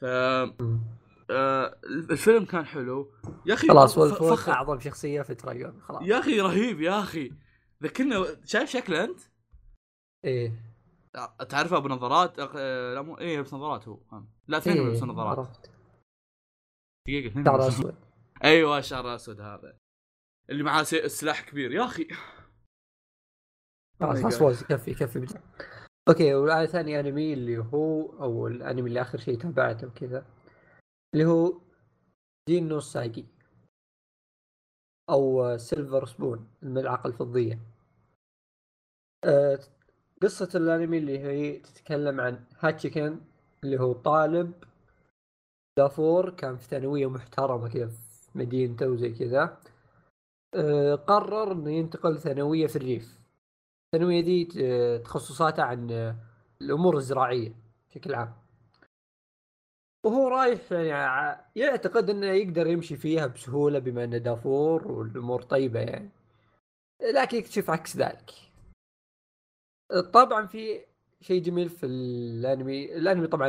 ف. 0.00 0.04
آه 1.30 1.80
الفيلم 2.10 2.44
كان 2.44 2.66
حلو 2.66 3.12
يا 3.46 3.54
أخي 3.54 3.68
خلاص 3.68 3.94
ف- 3.94 3.98
وولف 3.98 4.22
وود 4.22 4.34
فخم. 4.34 4.52
أعظم 4.52 4.80
شخصية 4.80 5.22
في 5.22 5.34
ترايون 5.34 5.80
خلاص 5.80 6.02
يا 6.02 6.18
أخي 6.18 6.40
رهيب 6.40 6.80
يا 6.80 7.00
أخي 7.00 7.32
ذكرنا 7.82 8.26
شايف 8.44 8.70
شكله 8.70 9.04
أنت؟ 9.04 9.20
إيه 10.24 10.52
تعرفه 11.48 11.76
أبو 11.76 11.88
نظارات 11.88 12.38
أخ... 12.38 12.52
آه، 12.56 12.94
لا 12.94 13.02
مو 13.02 13.18
إيه 13.18 13.36
لابس 13.36 13.54
نظارات 13.54 13.88
هو 13.88 13.98
ها. 14.12 14.26
لا 14.48 14.58
اثنين 14.58 14.76
إيه، 14.76 14.84
لابس 14.84 15.02
نظارات 15.02 15.66
دقيقة 17.06 17.26
اثنين 17.26 17.44
شعر 17.44 17.68
أسود 17.68 17.94
أيوه 18.44 18.80
شعر 18.80 19.14
أسود 19.14 19.40
هذا 19.40 19.78
اللي 20.50 20.62
معاه 20.62 20.82
سلاح 20.82 21.50
كبير. 21.50 21.72
يا 21.72 21.84
أخي. 21.84 22.08
خلاص 24.00 24.18
Oh 24.18 24.38
خلاص 24.38 24.62
يكفي 24.62 24.90
يكفي. 24.90 25.38
okay 26.08 26.34
والان 26.34 26.66
ثاني 26.66 27.00
أنمي 27.00 27.32
اللي 27.32 27.58
هو 27.58 28.18
أو 28.22 28.46
الأنمي 28.46 28.88
اللي 28.88 29.00
آخر 29.00 29.18
شيء 29.18 29.38
تابعته 29.38 29.86
وكذا 29.86 30.26
اللي 31.14 31.24
هو 31.24 31.60
Gin 32.48 32.67
no 32.67 32.80
Saji 32.80 33.26
أو 35.10 35.56
Silver 35.56 36.06
Spoon 36.06 36.48
الملعقة 36.62 37.06
الفضية. 37.06 37.60
أه 39.24 39.58
قصة 40.22 40.48
الأنمي 40.54 40.98
اللي 40.98 41.18
هي 41.18 41.58
تتكلم 41.58 42.20
عن 42.20 42.44
هاتشيكن 42.58 43.20
اللي 43.64 43.80
هو 43.80 43.92
طالب 43.92 44.64
دافور 45.78 46.30
كان 46.30 46.56
في 46.56 46.64
ثانوية 46.64 47.10
محترمة 47.10 47.68
كذا 47.68 47.86
في 47.86 48.38
مدينته 48.38 48.88
وزي 48.88 49.12
كذا. 49.12 49.60
قرر 51.06 51.52
إنه 51.52 51.70
ينتقل 51.70 52.18
ثانوية 52.18 52.66
في 52.66 52.76
الريف. 52.76 53.18
الثانوية 53.86 54.20
دي 54.20 54.44
ت- 54.44 55.02
تخصصاتها 55.04 55.64
عن 55.64 55.90
آه، 55.90 56.16
الأمور 56.62 56.96
الزراعية 56.96 57.52
بشكل 57.90 58.14
عام. 58.14 58.34
وهو 60.06 60.28
رايح 60.28 60.72
يعني 60.72 61.40
يعتقد 61.56 62.10
إنه 62.10 62.26
يقدر 62.26 62.66
يمشي 62.66 62.96
فيها 62.96 63.26
بسهولة 63.26 63.78
بما 63.78 64.04
إنه 64.04 64.18
دافور 64.18 64.92
والأمور 64.92 65.42
طيبة 65.42 65.80
يعني. 65.80 66.10
لكن 67.14 67.36
يكتشف 67.38 67.70
عكس 67.70 67.96
ذلك. 67.96 68.30
طبعا 70.12 70.46
في 70.46 70.84
شيء 71.20 71.42
جميل 71.42 71.68
في 71.68 71.86
الأنمي 71.86 72.96
الأنمي 72.96 73.26
طبعا 73.26 73.48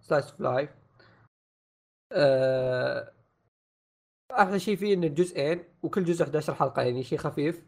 slice 0.00 0.30
of 0.30 0.40
life 0.40 0.70
أحلى 4.32 4.58
شيء 4.60 4.76
فيه 4.76 4.94
إنه 4.94 5.06
جزئين 5.06 5.64
وكل 5.82 6.04
جزء 6.04 6.24
11 6.24 6.54
حلقة 6.54 6.82
يعني 6.82 7.02
شيء 7.02 7.18
خفيف 7.18 7.64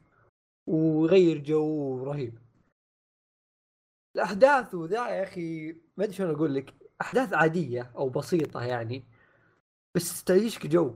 ويغير 0.66 1.38
جو 1.38 2.04
رهيب. 2.04 2.38
الأحداث 4.16 4.74
وذا 4.74 5.08
يا 5.08 5.22
أخي 5.22 5.72
ما 5.72 6.04
أدري 6.04 6.12
شلون 6.12 6.34
أقول 6.34 6.54
لك 6.54 6.74
أحداث 7.00 7.32
عادية 7.32 7.92
أو 7.96 8.08
بسيطة 8.08 8.62
يعني 8.64 9.04
بس 9.96 10.24
تعيشك 10.24 10.66
جو. 10.66 10.94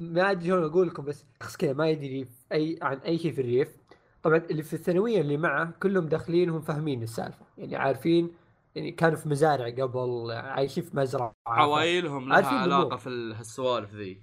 ما 0.00 0.30
أدري 0.30 0.46
شلون 0.46 0.64
أقول 0.64 0.88
لكم 0.88 1.04
بس 1.04 1.24
شخص 1.42 1.56
كذا 1.56 1.72
ما 1.72 1.90
يدري 1.90 2.28
اي 2.52 2.78
عن 2.82 2.98
أي 2.98 3.18
شيء 3.18 3.32
في 3.32 3.40
الريف. 3.40 3.76
طبعا 4.22 4.36
اللي 4.36 4.62
في 4.62 4.72
الثانوية 4.74 5.20
اللي 5.20 5.36
معه 5.36 5.70
كلهم 5.70 6.08
داخلين 6.08 6.50
وهم 6.50 6.60
فاهمين 6.60 7.02
السالفة 7.02 7.46
يعني 7.58 7.76
عارفين 7.76 8.36
يعني 8.74 8.92
كانوا 8.92 9.16
في 9.16 9.28
مزارع 9.28 9.68
قبل 9.68 10.30
عايشين 10.30 10.84
في 10.84 10.96
مزرعة. 10.96 11.32
عوائلهم 11.46 12.28
لها 12.28 12.46
علاقة. 12.46 12.96
في 12.96 13.06
الهالسوالف 13.06 13.94
ذي. 13.94 14.22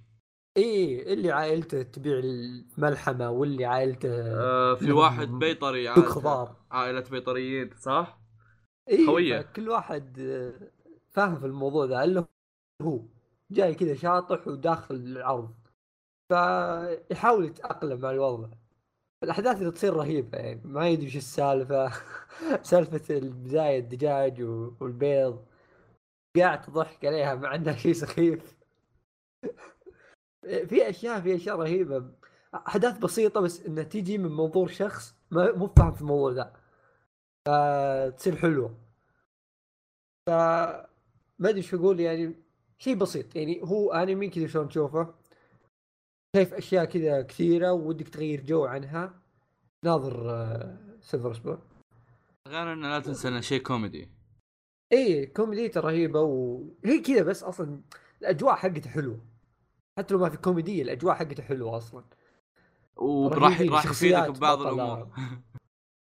إي 0.57 1.13
اللي 1.13 1.31
عائلته 1.31 1.81
تبيع 1.81 2.19
الملحمة 2.19 3.29
واللي 3.29 3.65
عائلته 3.65 4.09
آه 4.09 4.75
في 4.75 4.91
واحد 4.91 5.27
بيطري 5.27 5.93
خضار. 5.93 6.55
عائلة 6.71 7.03
بيطريين 7.11 7.69
صح؟ 7.79 8.19
إي 8.89 9.05
خوية. 9.05 9.41
كل 9.41 9.69
واحد 9.69 10.19
آه، 10.19 10.71
فاهم 11.11 11.39
في 11.39 11.45
الموضوع 11.45 11.85
ذا 11.85 12.03
إلا 12.03 12.25
هو. 12.81 13.01
جاي 13.51 13.75
كذا 13.75 13.95
شاطح 13.95 14.47
وداخل 14.47 14.95
العرض. 14.95 15.53
فيحاول 16.29 17.45
يتأقلم 17.45 18.01
مع 18.01 18.11
الوضع. 18.11 18.47
الأحداث 19.23 19.57
اللي 19.57 19.71
تصير 19.71 19.93
رهيبة 19.93 20.37
يعني 20.37 20.61
ما 20.65 20.89
يدري 20.89 21.05
إيش 21.05 21.17
السالفة. 21.17 21.91
سالفة 22.63 23.17
البداية 23.17 23.79
الدجاج 23.79 24.41
والبيض. 24.81 25.45
قاعد 26.37 26.61
تضحك 26.61 27.05
عليها 27.05 27.35
ما 27.35 27.47
عندها 27.47 27.73
شيء 27.73 27.93
سخيف. 27.93 28.57
في 30.69 30.89
أشياء 30.89 31.21
في 31.21 31.35
أشياء 31.35 31.55
رهيبة. 31.55 32.11
أحداث 32.55 32.97
بسيطة 32.97 33.41
بس 33.41 33.65
إنها 33.65 33.83
تيجي 33.83 34.17
من 34.17 34.31
منظور 34.31 34.67
شخص 34.67 35.15
ما 35.31 35.51
مو 35.51 35.67
فاهم 35.67 35.91
في 35.91 36.01
الموضوع 36.01 36.31
ذا 36.31 36.53
فتصير 37.45 38.35
حلوة. 38.35 38.77
ف 40.27 40.29
ما 41.39 41.49
أدري 41.49 41.61
شو 41.61 41.77
أقول 41.77 41.99
يعني. 41.99 42.35
شيء 42.79 42.95
بسيط 42.95 43.35
يعني 43.35 43.61
هو 43.63 43.93
أنمي 43.93 44.29
كذا 44.29 44.47
شلون 44.47 44.69
تشوفه؟ 44.69 45.13
شايف 46.35 46.53
أشياء 46.53 46.85
كذا 46.85 47.21
كثيرة 47.21 47.71
ودك 47.71 48.09
تغير 48.09 48.41
جو 48.41 48.65
عنها. 48.65 49.13
ناظر 49.85 50.31
آه، 50.31 50.77
سيلفر 51.01 51.33
سبون 51.33 51.59
غير 52.47 52.73
إنه 52.73 52.89
لا 52.89 52.99
تنسى 52.99 53.27
إنه 53.27 53.41
شيء 53.41 53.61
كوميدي. 53.61 54.09
إيه 54.91 55.33
كوميديته 55.33 55.81
رهيبة 55.81 56.21
وهي 56.21 56.99
كذا 56.99 57.23
بس 57.23 57.43
أصلا 57.43 57.81
الأجواء 58.21 58.55
حقته 58.55 58.89
حلوة. 58.89 59.19
حتى 59.99 60.13
لو 60.13 60.19
ما 60.19 60.29
في 60.29 60.37
كوميدية 60.37 60.81
الأجواء 60.81 61.15
حقته 61.15 61.43
حلوة 61.43 61.77
أصلا. 61.77 62.03
وراح 62.95 63.61
راح 63.61 63.85
يفيدك 63.85 64.29
ببعض. 64.29 64.61
الأمور. 64.61 65.07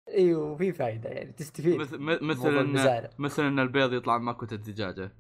أيوه 0.09 0.51
وفي 0.51 0.73
فائده 0.73 1.09
يعني 1.09 1.31
تستفيد. 1.31 1.75
مثل 1.75 1.97
مثل 1.99 2.57
إن. 2.57 3.09
مثل 3.19 3.43
إن 3.43 3.59
البيض 3.59 3.93
يطلع 3.93 4.17
من 4.17 4.25
ماكوة 4.25 4.49
الدجاجه 4.51 5.11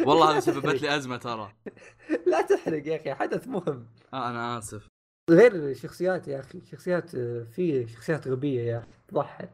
والله 0.00 0.30
هذه 0.32 0.38
سببت 0.50 0.82
لي 0.82 0.96
أزمة 0.96 1.16
ترى. 1.16 1.52
لا 2.30 2.42
تحرق 2.42 2.86
يا 2.86 2.96
أخي 2.96 3.14
حدث 3.14 3.48
مهم. 3.48 3.86
آه 4.14 4.30
أنا 4.30 4.58
آسف. 4.58 4.88
غير 5.30 5.54
الشخصيات 5.54 6.28
يا 6.28 6.40
أخي 6.40 6.60
شخصيات 6.66 7.14
آه، 7.14 7.44
في 7.44 7.88
شخصيات 7.88 8.28
غبية 8.28 8.60
يا 8.60 8.78
أخي 8.78 8.88
تضحك. 9.08 9.50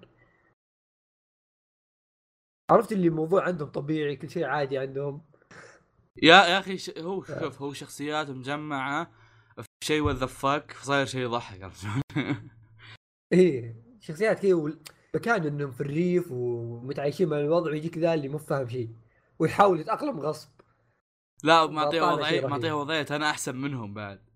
عرفت 2.70 2.92
اللي 2.92 3.08
الموضوع 3.08 3.44
عندهم 3.44 3.68
طبيعي 3.68 4.16
كل 4.16 4.30
شيء 4.30 4.44
عادي 4.44 4.78
عندهم؟ 4.78 5.22
يا 6.22 6.34
يا 6.34 6.58
أخي 6.58 6.78
ش... 6.78 6.90
هو 6.98 7.24
شوف 7.24 7.62
هو 7.62 7.72
شخصيات 7.72 8.30
مجمعة 8.30 9.10
في 9.56 9.66
شيء 9.84 10.00
وذ 10.02 10.26
فاك 10.28 10.72
فصاير 10.72 11.06
شيء 11.06 11.20
يضحك؟ 11.20 11.70
إيه 13.32 13.76
شخصيات 14.00 14.40
كذا 14.42 14.78
مكان 15.14 15.46
إنهم 15.46 15.70
في 15.70 15.80
الريف 15.80 16.32
ومتعايشين 16.32 17.28
مع 17.28 17.38
الوضع 17.38 17.70
ويجيك 17.70 17.98
ذا 17.98 18.14
اللي 18.14 18.28
مو 18.28 18.38
فاهم 18.38 18.68
شيء. 18.68 18.88
ويحاول 19.40 19.80
يتأقلم 19.80 20.20
غصب. 20.20 20.50
لا 21.44 21.66
معطيها 21.66 22.00
طالع 22.00 22.12
وضعيه. 22.12 22.46
معطيها 22.46 22.74
وضعية 22.74 23.06
أنا 23.10 23.30
أحسن 23.30 23.56
منهم 23.56 23.94
بعد. 23.94 24.30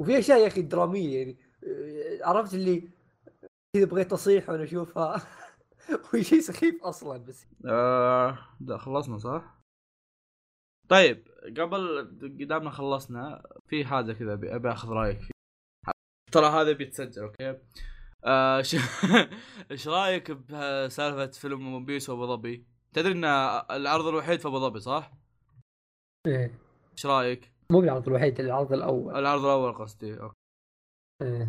وفي 0.00 0.18
أشياء 0.18 0.38
يا 0.40 0.46
أخي 0.46 0.62
درامية 0.62 1.18
يعني. 1.18 1.38
آه، 1.64 2.28
عرفت 2.28 2.54
اللي 2.54 2.88
كذا 3.76 3.84
بغيت 3.84 4.12
أصيح 4.12 4.48
وأنا 4.48 4.64
أشوفها؟ 4.64 5.26
وهي 6.04 6.24
شيء 6.24 6.40
سخيف 6.40 6.82
أصلا 6.82 7.18
بس. 7.18 7.46
آه 7.66 8.38
ده 8.60 8.78
خلصنا 8.78 9.18
صح؟ 9.18 9.56
طيب 10.88 11.28
قبل 11.58 11.98
قدامنا 12.40 12.70
خلصنا 12.70 13.42
في 13.68 13.84
حاجة 13.84 14.12
كذا 14.12 14.32
ابي 14.32 14.54
أبي 14.54 14.72
أخذ 14.72 14.88
رأيك 14.88 15.20
فيه 15.20 15.30
ترى 16.32 16.46
هذا 16.46 16.72
بيتسجل 16.72 17.22
أوكي؟ 17.22 17.58
آه 18.24 18.62
ش... 18.62 18.76
إيش 19.70 19.88
رأيك 19.88 20.30
بسالفة 20.30 21.26
فيلم 21.26 21.74
ون 21.74 21.84
بيس 21.84 22.10
وأبو 22.10 22.26
ظبي؟ 22.26 22.75
تدري 22.96 23.12
إن 23.12 23.24
العرض 23.70 24.06
الوحيد 24.06 24.40
في 24.40 24.48
أبو 24.48 24.58
ظبي 24.58 24.80
صح؟ 24.80 25.12
إيه. 26.26 26.58
إيش 26.92 27.06
رأيك؟ 27.06 27.52
مو 27.72 27.80
بالعرض 27.80 28.08
الوحيد 28.08 28.40
العرض 28.40 28.72
الأول 28.72 29.16
العرض 29.16 29.44
الأول 29.44 29.72
قصدي 29.72 30.20
أوكي. 30.20 30.34
إيه. 31.22 31.48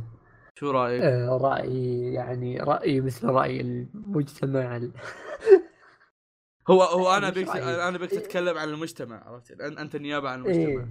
شو 0.59 0.71
رأيك؟ 0.71 1.01
آه، 1.01 1.37
رايي 1.37 2.13
يعني 2.13 2.59
رايي 2.59 3.01
مثل 3.01 3.27
رأي 3.27 3.61
المجتمع 3.61 4.77
ال- 4.77 4.91
هو 6.69 6.81
هو 6.83 7.13
أنا 7.17 7.29
بيك؟ 7.29 7.49
أنا 7.57 7.97
بيك 7.97 8.13
إيه. 8.13 8.19
تتكلم 8.19 8.57
عن 8.57 8.69
المجتمع 8.69 9.27
عرفت؟ 9.29 9.61
أنت 9.61 9.95
النيابة 9.95 10.29
عن 10.29 10.45
إيه 10.45 10.65
المجتمع 10.65 10.87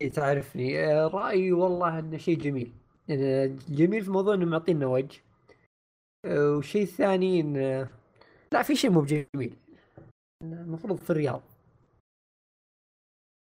إيه 0.00 0.10
تعرفني 0.10 0.84
آه، 0.84 1.06
رأيي 1.06 1.52
والله 1.52 1.98
إنه 1.98 2.18
شيء 2.18 2.38
جميل 2.38 2.72
يعني 3.08 3.56
جميل 3.68 4.04
في 4.04 4.10
موضوع 4.10 4.34
إنه 4.34 4.46
معطينا 4.46 4.86
وجه 4.86 5.20
والشيء 6.26 6.82
الثاني 6.82 7.40
إنه 7.40 7.97
لا 8.52 8.62
في 8.62 8.76
شيء 8.76 8.90
مو 8.90 9.00
بجميل 9.00 9.56
المفروض 10.42 10.98
في 10.98 11.10
الرياض 11.10 11.42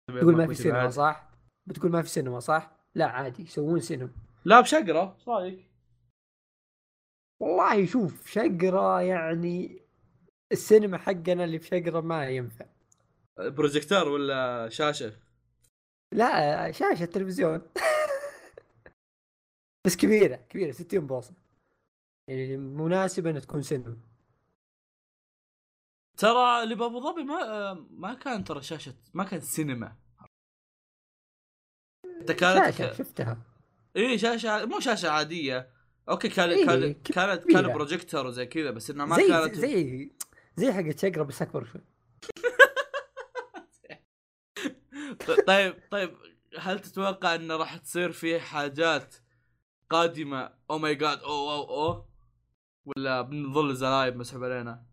تقول 0.08 0.36
ما 0.36 0.48
في 0.48 0.56
سينما 0.56 0.90
صح؟ 0.90 1.30
بتقول 1.68 1.92
ما 1.92 2.02
في 2.02 2.10
سينما 2.10 2.40
صح؟ 2.40 2.72
لا 2.96 3.06
عادي 3.06 3.44
يسوون 3.44 3.80
سينما 3.80 4.10
لا 4.46 4.62
بشقرة 4.62 5.16
إيش 5.16 5.28
رأيك؟ 5.28 5.70
والله 7.42 7.86
شوف 7.86 8.28
شقرة 8.28 9.02
يعني 9.02 9.82
السينما 10.52 10.98
حقنا 10.98 11.44
اللي 11.44 11.60
في 11.60 11.68
شقرة 11.68 12.02
ما 12.02 12.30
ينفع 12.30 12.66
بروجيكتور 13.40 14.08
ولا 14.08 14.70
شاشة؟ 14.70 15.14
لا 16.14 16.72
شاشة 16.72 17.06
تلفزيون 17.06 17.62
بس 19.86 19.98
كبيرة 19.98 20.36
كبيرة 20.36 20.72
60 20.72 21.08
بوصة 21.08 21.34
يعني 22.30 22.58
مناسبة 22.58 23.30
إنها 23.30 23.42
تكون 23.42 23.62
سينما 23.62 23.98
ترى 26.24 26.64
اللي 26.64 26.76
بأبو 26.76 27.00
ظبي 27.00 27.24
ما 27.24 27.74
ما 27.90 28.14
كان 28.14 28.44
ترى 28.44 28.62
شاشة 28.62 28.96
ما 29.14 29.24
كان 29.24 29.42
سينما. 29.42 29.96
انت 32.22 32.32
كانت 32.32 32.76
شاشة 32.76 32.94
شفتها. 32.94 33.38
اي 33.96 34.18
شاشة 34.18 34.66
مو 34.66 34.80
شاشة 34.80 35.10
عادية. 35.10 35.70
أوكي 36.10 36.30
كان 36.30 36.50
إيه، 36.50 36.66
كان 36.66 36.94
كانت. 36.94 37.52
كان 37.52 37.74
بروجيكتور 37.74 38.28
وزي 38.28 38.46
كذا 38.46 38.72
بس 38.72 38.90
انها 38.90 39.06
ما 39.06 39.16
زي 39.16 39.28
كانت 39.28 39.56
زي 39.56 40.12
زي 40.56 40.74
حقت 40.74 41.00
شقرة 41.00 41.24
بس 41.24 41.42
أكبر 41.42 41.66
شوي. 41.66 41.82
طيب 45.48 45.76
طيب 45.92 46.18
هل 46.60 46.80
تتوقع 46.80 47.36
انه 47.36 47.56
راح 47.56 47.78
تصير 47.78 48.12
في 48.12 48.40
حاجات 48.40 49.16
قادمة؟ 49.90 50.54
oh 50.70 50.78
my 50.78 50.96
God 50.96 51.20
أو 51.20 51.52
أو 51.52 51.64
أو 51.64 52.06
ولا 52.86 53.22
بنظل 53.22 53.76
زلايب 53.76 54.16
مسحوب 54.16 54.44
علينا؟ 54.44 54.93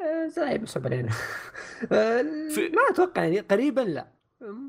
آه، 0.00 0.26
زي 0.28 0.58
بس 0.58 0.76
علينا. 0.76 1.08
آه، 1.92 2.22
في- 2.54 2.68
ما 2.68 2.82
أتوقع 2.90 3.22
يعني 3.24 3.40
قريبا 3.40 3.80
لا. 3.80 4.12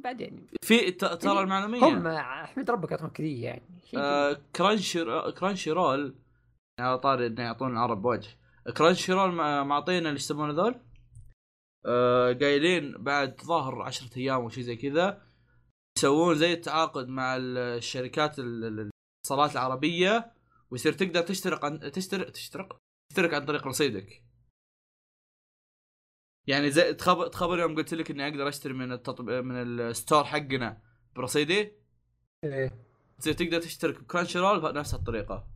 بعدين. 0.03 0.47
في 0.61 0.91
ترى 0.91 1.39
المعلومية. 1.39 1.83
هم 1.83 2.07
أحمد 2.07 2.71
ربك 2.71 2.91
اعطوهم 2.91 3.09
كذي 3.09 3.41
يعني. 3.41 3.61
آه 3.97 4.37
كرانشي 4.55 5.03
كرانشي 5.31 5.71
رول 5.71 6.15
يعني 6.79 6.89
على 6.89 6.99
طاري 6.99 7.27
إنه 7.27 7.43
يعطون 7.43 7.71
العرب 7.71 8.05
وجه 8.05 8.29
كرانشي 8.77 9.13
رول 9.13 9.31
مع- 9.31 9.63
معطينا 9.63 10.09
اللي 10.09 10.19
يسمونه 10.19 10.53
ذول. 10.53 10.75
آه 11.85 12.33
قايلين 12.33 12.91
بعد 13.03 13.41
ظاهر 13.45 13.81
عشرة 13.81 14.17
أيام 14.17 14.43
وشي 14.43 14.63
زي 14.63 14.75
كذا. 14.75 15.21
يسوون 15.97 16.35
زي 16.35 16.53
التعاقد 16.53 17.07
مع 17.07 17.35
ال- 17.35 17.57
الشركات 17.57 18.39
ال- 18.39 18.63
ال- 18.65 18.89
الاتصالات 19.25 19.51
العربية. 19.51 20.31
ويصير 20.71 20.93
تقدر 20.93 21.21
تشترك 21.21 21.63
عن 21.63 21.79
تشترك 21.91 22.29
تشترك 22.29 22.69
تشترك 23.09 23.33
عن 23.33 23.45
طريق 23.45 23.67
رصيدك. 23.67 24.23
يعني 26.47 26.71
زي 26.71 26.93
تخبر 26.93 27.27
تخبر 27.27 27.59
يوم 27.59 27.75
قلت 27.75 27.93
لك 27.93 28.11
إني 28.11 28.27
أقدر 28.27 28.47
أشتري 28.47 28.73
من 28.73 28.91
التطبيق 28.91 29.39
من 29.41 29.55
ال 29.61 29.71
store 29.71 30.23
حقنا 30.23 30.81
برصيدي؟ 31.15 31.71
إيه. 32.43 32.71
تصير 33.19 33.33
تقدر 33.33 33.61
تشترك 33.61 33.99
بكرانشي 33.99 34.39
رول 34.39 34.61
بنفس 34.61 34.93
الطريقة. 34.93 35.47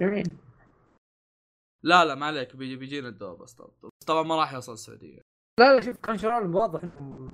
جميل. 0.00 0.30
لا 1.82 2.04
لا 2.04 2.14
ما 2.14 2.26
عليك 2.26 2.56
بيجي 2.56 2.76
بيجينا 2.76 3.08
الدور 3.08 3.34
بس. 3.34 3.56
طبعا 4.06 4.22
ما 4.22 4.36
راح 4.36 4.52
يوصل 4.52 4.72
السعودية. 4.72 5.20
لا 5.60 5.74
لا 5.74 5.80
شوف 5.80 5.96
كرانشي 5.96 6.18
رول 6.18 6.54
واضح 6.54 6.82
إنهم 6.82 7.32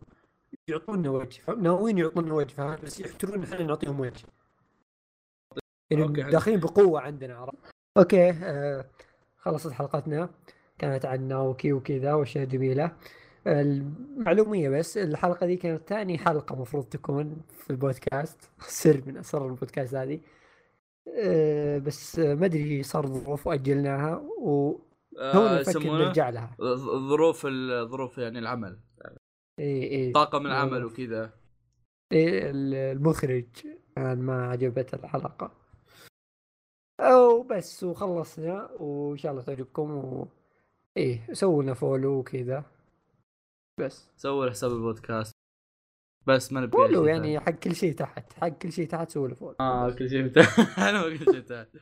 يعطونا 0.69 1.11
وجه. 1.11 1.55
ناويين 1.55 1.99
يعطونا 1.99 2.35
وجه 2.35 2.55
فهمت 2.55 2.85
بس 2.85 3.01
يحترون 3.01 3.43
إحنا 3.43 3.63
نعطيهم 3.63 4.01
وجه. 4.01 4.27
يعني. 5.91 6.31
داخلين 6.31 6.61
بقوة 6.61 7.01
عندنا 7.01 7.37
عرفت؟ 7.37 7.71
أوكي 7.99 8.31
آه 8.31 8.91
خلصت 9.37 9.73
حلقتنا. 9.73 10.35
كانت 10.79 11.05
عن 11.07 11.29
ناوكي 11.29 11.73
وكذا 11.73 12.15
واشياء 12.15 12.45
جميله 12.45 12.97
المعلومية 13.47 14.69
بس 14.69 14.99
الحلقة 14.99 15.47
دي 15.47 15.57
كانت 15.57 15.89
ثاني 15.89 16.19
حلقة 16.19 16.57
مفروض 16.57 16.85
تكون 16.85 17.43
في 17.51 17.71
البودكاست. 17.71 18.51
سر 18.61 19.03
من 19.07 19.17
أسرار 19.17 19.47
البودكاست 19.47 19.95
هذه. 19.95 20.21
أه 21.19 21.79
بس 21.79 22.19
ما 22.19 22.47
أدري 22.47 22.83
صار 22.83 23.07
ظروف 23.07 23.47
وأجلناها 23.47 24.17
و 24.41 24.81
تونا 25.33 25.61
نفكر 25.61 25.99
نرجع 25.99 26.29
لها. 26.29 26.57
ظروف 27.09 27.47
الظروف 27.47 28.19
يعني 28.19 28.39
العمل. 28.39 28.79
إي 29.61 29.91
إي. 29.91 30.13
طاقم 30.13 30.47
العمل 30.47 30.85
وكذا. 30.85 31.33
إي 32.13 32.51
المخرج. 32.51 33.47
كان 33.97 34.19
ما 34.19 34.47
عجبت 34.47 34.95
الحلقة. 34.95 35.51
أو 37.01 37.43
بس 37.43 37.85
وخلصنا 37.85 38.71
وإن 38.81 39.17
شاء 39.17 39.33
الله 39.33 39.43
تعجبكم 39.43 39.91
و 39.91 40.29
إيه 40.97 41.33
سووا 41.33 41.63
لنا 41.63 41.75
follow 41.75 42.19
وكذا. 42.19 42.65
بس. 43.81 44.09
سووا 44.17 44.51
حساب 44.51 44.71
البودكاست. 44.71 45.33
بس 46.27 46.53
ما 46.53 46.61
نبي 46.61 46.73
follow 46.73 47.07
يعني 47.07 47.41
حق 47.41 47.51
كل 47.51 47.75
شيء 47.75 47.95
تحت 47.95 48.33
حق 48.33 48.49
كل 48.49 48.73
شيء 48.73 48.89
تحت 48.89 49.11
سووا 49.11 49.29
له 49.29 49.35
follow. 49.35 49.57
آه 49.61 49.91
كل 49.91 50.11
شيء 50.11 50.29
تحت. 50.29 50.79
أنا 50.79 51.03
كل 51.03 51.25
شيء 51.25 51.41
تحت. 51.41 51.69